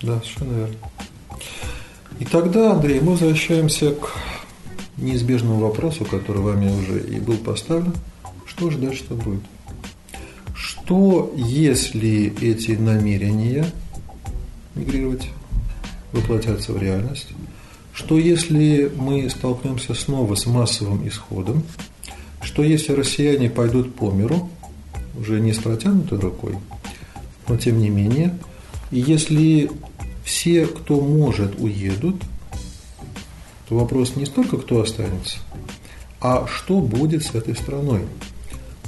Да, 0.02 0.20
совершенно 0.22 0.54
верно. 0.54 0.76
И 2.20 2.26
тогда, 2.26 2.74
Андрей, 2.74 3.00
мы 3.00 3.12
возвращаемся 3.12 3.92
к 3.92 4.12
неизбежному 4.98 5.60
вопросу, 5.60 6.06
который 6.06 6.42
вами 6.42 6.72
уже 6.72 7.00
и 7.02 7.20
был 7.20 7.38
поставлен. 7.38 7.94
Что 8.46 8.70
же 8.70 8.78
дальше 8.78 9.04
будет? 9.10 9.42
Что, 10.54 11.34
если 11.36 12.34
эти 12.42 12.72
намерения 12.72 13.66
мигрировать 14.76 15.30
воплотятся 16.12 16.74
в 16.74 16.82
реальность? 16.82 17.30
Что, 17.94 18.18
если 18.18 18.92
мы 18.96 19.30
столкнемся 19.30 19.94
снова 19.94 20.36
с 20.36 20.46
массовым 20.46 21.08
исходом? 21.08 21.64
Что, 22.42 22.64
если 22.64 22.94
россияне 22.94 23.50
пойдут 23.50 23.96
по 23.96 24.12
миру, 24.12 24.50
уже 25.18 25.40
не 25.40 25.54
с 25.54 25.58
протянутой 25.58 26.20
рукой, 26.20 26.56
но 27.48 27.58
тем 27.58 27.80
не 27.80 27.90
менее, 27.90 28.38
и 28.92 29.00
если 29.00 29.70
все, 30.24 30.66
кто 30.66 31.00
может, 31.00 31.60
уедут, 31.60 32.16
то 33.68 33.76
вопрос 33.76 34.16
не 34.16 34.26
столько, 34.26 34.58
кто 34.58 34.82
останется, 34.82 35.38
а 36.22 36.48
что 36.48 36.80
будет 36.80 37.24
с 37.24 37.36
этой 37.36 37.56
страной. 37.56 38.02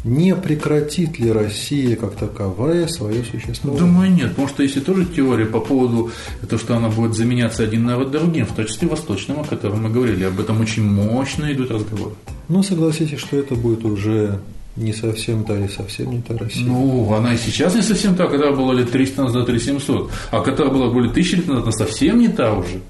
Не 0.03 0.35
прекратит 0.35 1.19
ли 1.19 1.31
Россия 1.31 1.95
как 1.95 2.15
таковая 2.15 2.87
свое 2.87 3.23
существование? 3.23 3.85
Думаю, 3.85 4.11
нет, 4.11 4.29
потому 4.29 4.47
что 4.47 4.63
если 4.63 4.79
тоже 4.79 5.05
теория 5.05 5.45
по 5.45 5.59
поводу 5.59 6.09
того, 6.49 6.59
что 6.59 6.75
она 6.75 6.89
будет 6.89 7.13
заменяться 7.13 7.61
один 7.63 7.85
народ 7.85 8.09
другим, 8.09 8.47
в 8.47 8.55
том 8.55 8.65
числе 8.65 8.87
восточным, 8.87 9.39
о 9.39 9.43
котором 9.43 9.83
мы 9.83 9.91
говорили, 9.91 10.23
об 10.23 10.39
этом 10.39 10.59
очень 10.59 10.83
мощно 10.83 11.53
идут 11.53 11.69
разговоры. 11.69 12.15
Ну, 12.49 12.63
согласитесь, 12.63 13.19
что 13.19 13.37
это 13.37 13.53
будет 13.53 13.85
уже 13.85 14.39
не 14.75 14.93
совсем 14.93 15.43
та 15.43 15.57
и 15.57 15.67
совсем 15.67 16.11
не 16.11 16.21
та 16.21 16.37
Россия. 16.37 16.65
Ну, 16.65 17.13
она 17.13 17.33
и 17.33 17.37
сейчас 17.37 17.75
не 17.75 17.81
совсем 17.81 18.15
та, 18.15 18.27
когда 18.27 18.51
была 18.51 18.73
лет 18.73 18.91
300 18.91 19.23
назад 19.23 19.49
или 19.49 19.59
700, 19.59 20.11
а 20.31 20.41
которая 20.41 20.73
была 20.73 20.89
более 20.89 21.11
тысячи 21.11 21.35
лет 21.35 21.47
назад, 21.47 21.63
она 21.63 21.71
совсем 21.71 22.19
не 22.19 22.29
та 22.29 22.53
уже. 22.53 22.81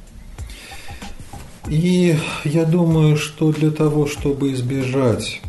И 1.67 2.15
я 2.43 2.65
думаю, 2.65 3.17
что 3.17 3.51
для 3.51 3.71
того, 3.71 4.05
чтобы 4.05 4.51
избежать 4.53 5.41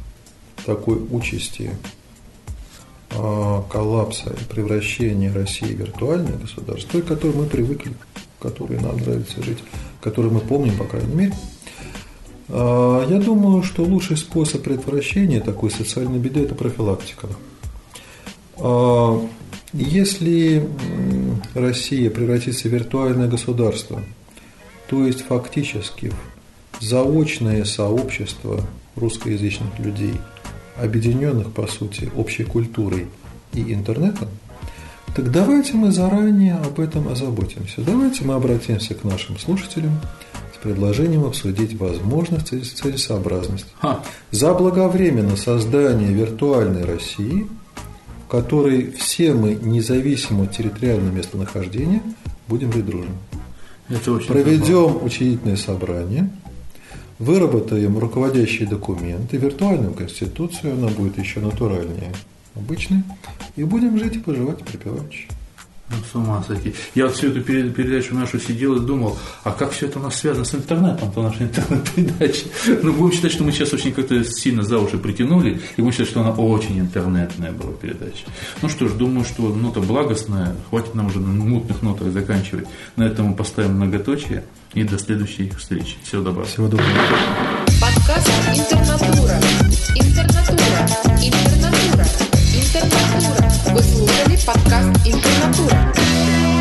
такой 0.65 0.99
участи 1.11 1.71
а, 3.11 3.63
коллапса 3.63 4.31
и 4.31 4.45
превращения 4.45 5.33
России 5.33 5.75
в 5.75 5.81
виртуальное 5.81 6.37
государство, 6.39 7.01
к 7.01 7.07
которой 7.07 7.37
мы 7.37 7.47
привыкли, 7.47 7.93
которой 8.39 8.79
нам 8.81 8.97
нравится 8.99 9.43
жить, 9.43 9.59
которой 10.01 10.31
мы 10.31 10.41
помним, 10.41 10.77
по 10.77 10.85
крайней 10.85 11.15
мере– 11.15 11.35
я 12.53 13.19
думаю, 13.19 13.63
что 13.63 13.83
лучший 13.83 14.19
способ 14.19 14.63
предотвращения 14.63 15.41
такой 15.41 15.71
социальной 15.71 16.19
беды– 16.19 16.41
это 16.43 16.55
профилактика. 16.55 17.29
А, 18.59 19.27
если 19.73 20.69
Россия 21.55 22.11
превратится 22.11 22.69
в 22.69 22.73
виртуальное 22.73 23.27
государство, 23.27 24.03
то 24.87 25.07
есть 25.07 25.23
фактически 25.23 26.13
в 26.79 26.83
заочное 26.83 27.65
сообщество 27.65 28.61
русскоязычных 28.97 29.79
людей, 29.79 30.15
объединенных, 30.77 31.53
по 31.53 31.67
сути, 31.67 32.11
общей 32.15 32.45
культурой 32.45 33.07
и 33.55 33.73
интернетом, 33.73 34.29
так 35.17 35.31
давайте 35.31 35.75
мы 35.75 35.91
заранее 35.91 36.57
об 36.57 36.81
этом 36.81 37.09
озаботимся. 37.09 37.81
Давайте 37.81 38.25
мы 38.25 38.35
обратимся 38.35 38.95
к 38.95 39.05
нашим 39.05 39.39
слушателям– 39.39 39.99
предложением 40.63 41.25
обсудить 41.25 41.79
возможность 41.79 42.53
и 42.53 42.61
целесообразность. 42.61 43.67
Ха. 43.81 44.03
Заблаговременно 44.31 45.37
создание 45.37 46.13
виртуальной 46.13 46.85
России, 46.85 47.47
в 48.27 48.31
которой 48.31 48.93
все 48.93 49.35
мы, 49.35 49.55
независимо 49.55 50.45
от 50.45 50.53
территориального 50.57 51.13
местонахождения, 51.13 52.03
будем 52.49 52.71
дружно. 52.71 53.15
Это 53.89 54.13
очень 54.13 54.29
Проведем 54.29 54.65
здорово. 54.65 55.05
учредительное 55.05 55.57
собрание, 55.57 56.31
выработаем 57.19 57.99
руководящие 57.99 58.69
документы, 58.69 59.37
виртуальную 59.37 59.93
конституцию, 59.93 60.75
она 60.75 60.89
будет 60.89 61.19
еще 61.19 61.41
натуральнее 61.41 62.13
обычной, 62.55 63.03
и 63.57 63.65
будем 63.65 63.99
жить 63.99 64.17
и 64.17 64.19
поживать 64.19 64.65
припеваючи. 64.65 65.29
Ну, 65.93 65.99
с 66.11 66.15
ума 66.15 66.43
сойти. 66.47 66.75
Я 66.95 67.07
вот 67.07 67.15
всю 67.15 67.29
эту 67.29 67.43
передачу 67.43 68.15
нашу 68.15 68.41
сидел 68.41 68.77
и 68.77 68.81
думал, 68.81 69.19
а 69.45 69.53
как 69.53 69.73
все 69.73 69.87
это 69.87 69.99
у 69.99 70.03
нас 70.03 70.17
связано 70.17 70.45
с 70.45 70.55
интернетом, 70.55 71.13
то 71.13 71.23
наша 71.23 71.43
интернет-передача. 71.45 72.47
Ну, 72.83 72.93
будем 72.95 73.15
считать, 73.15 73.33
что 73.33 73.45
мы 73.45 73.53
сейчас 73.53 73.73
очень 73.73 73.93
как-то 73.93 74.25
сильно 74.25 74.63
за 74.63 74.79
уши 74.79 74.97
притянули, 74.97 75.61
и 75.77 75.83
будем 75.83 75.93
считать, 75.93 76.09
что 76.09 76.21
она 76.21 76.31
очень 76.31 76.81
интернетная 76.81 77.53
была 77.53 77.73
передача. 77.73 78.25
Ну 78.63 78.69
что 78.69 78.89
ж, 78.89 78.93
думаю, 78.93 79.25
что 79.25 79.55
нота 79.55 79.81
благостная, 79.81 80.57
хватит 80.71 80.95
нам 80.95 81.07
уже 81.07 81.21
на 81.21 81.29
мутных 81.45 81.83
нотах 81.83 82.11
заканчивать. 82.13 82.67
На 82.97 83.05
этом 83.05 83.27
мы 83.27 83.35
поставим 83.35 83.75
многоточие, 83.75 84.45
и 84.75 84.85
до 84.85 84.99
следующей 84.99 85.51
встречи. 85.51 85.97
Всего 86.03 86.23
доброго. 86.23 86.47
Всего 86.47 86.69
доброго. 86.69 86.91
Подкаст 87.81 88.31
«Интернатура». 88.49 89.37
Интернатура. 89.95 90.89
Интернатура. 91.21 92.07
Интернатура. 92.55 93.42
Вы 93.71 93.83
слушали 93.83 94.37
подкаст 94.45 95.07
«Интернатура». 95.07 96.52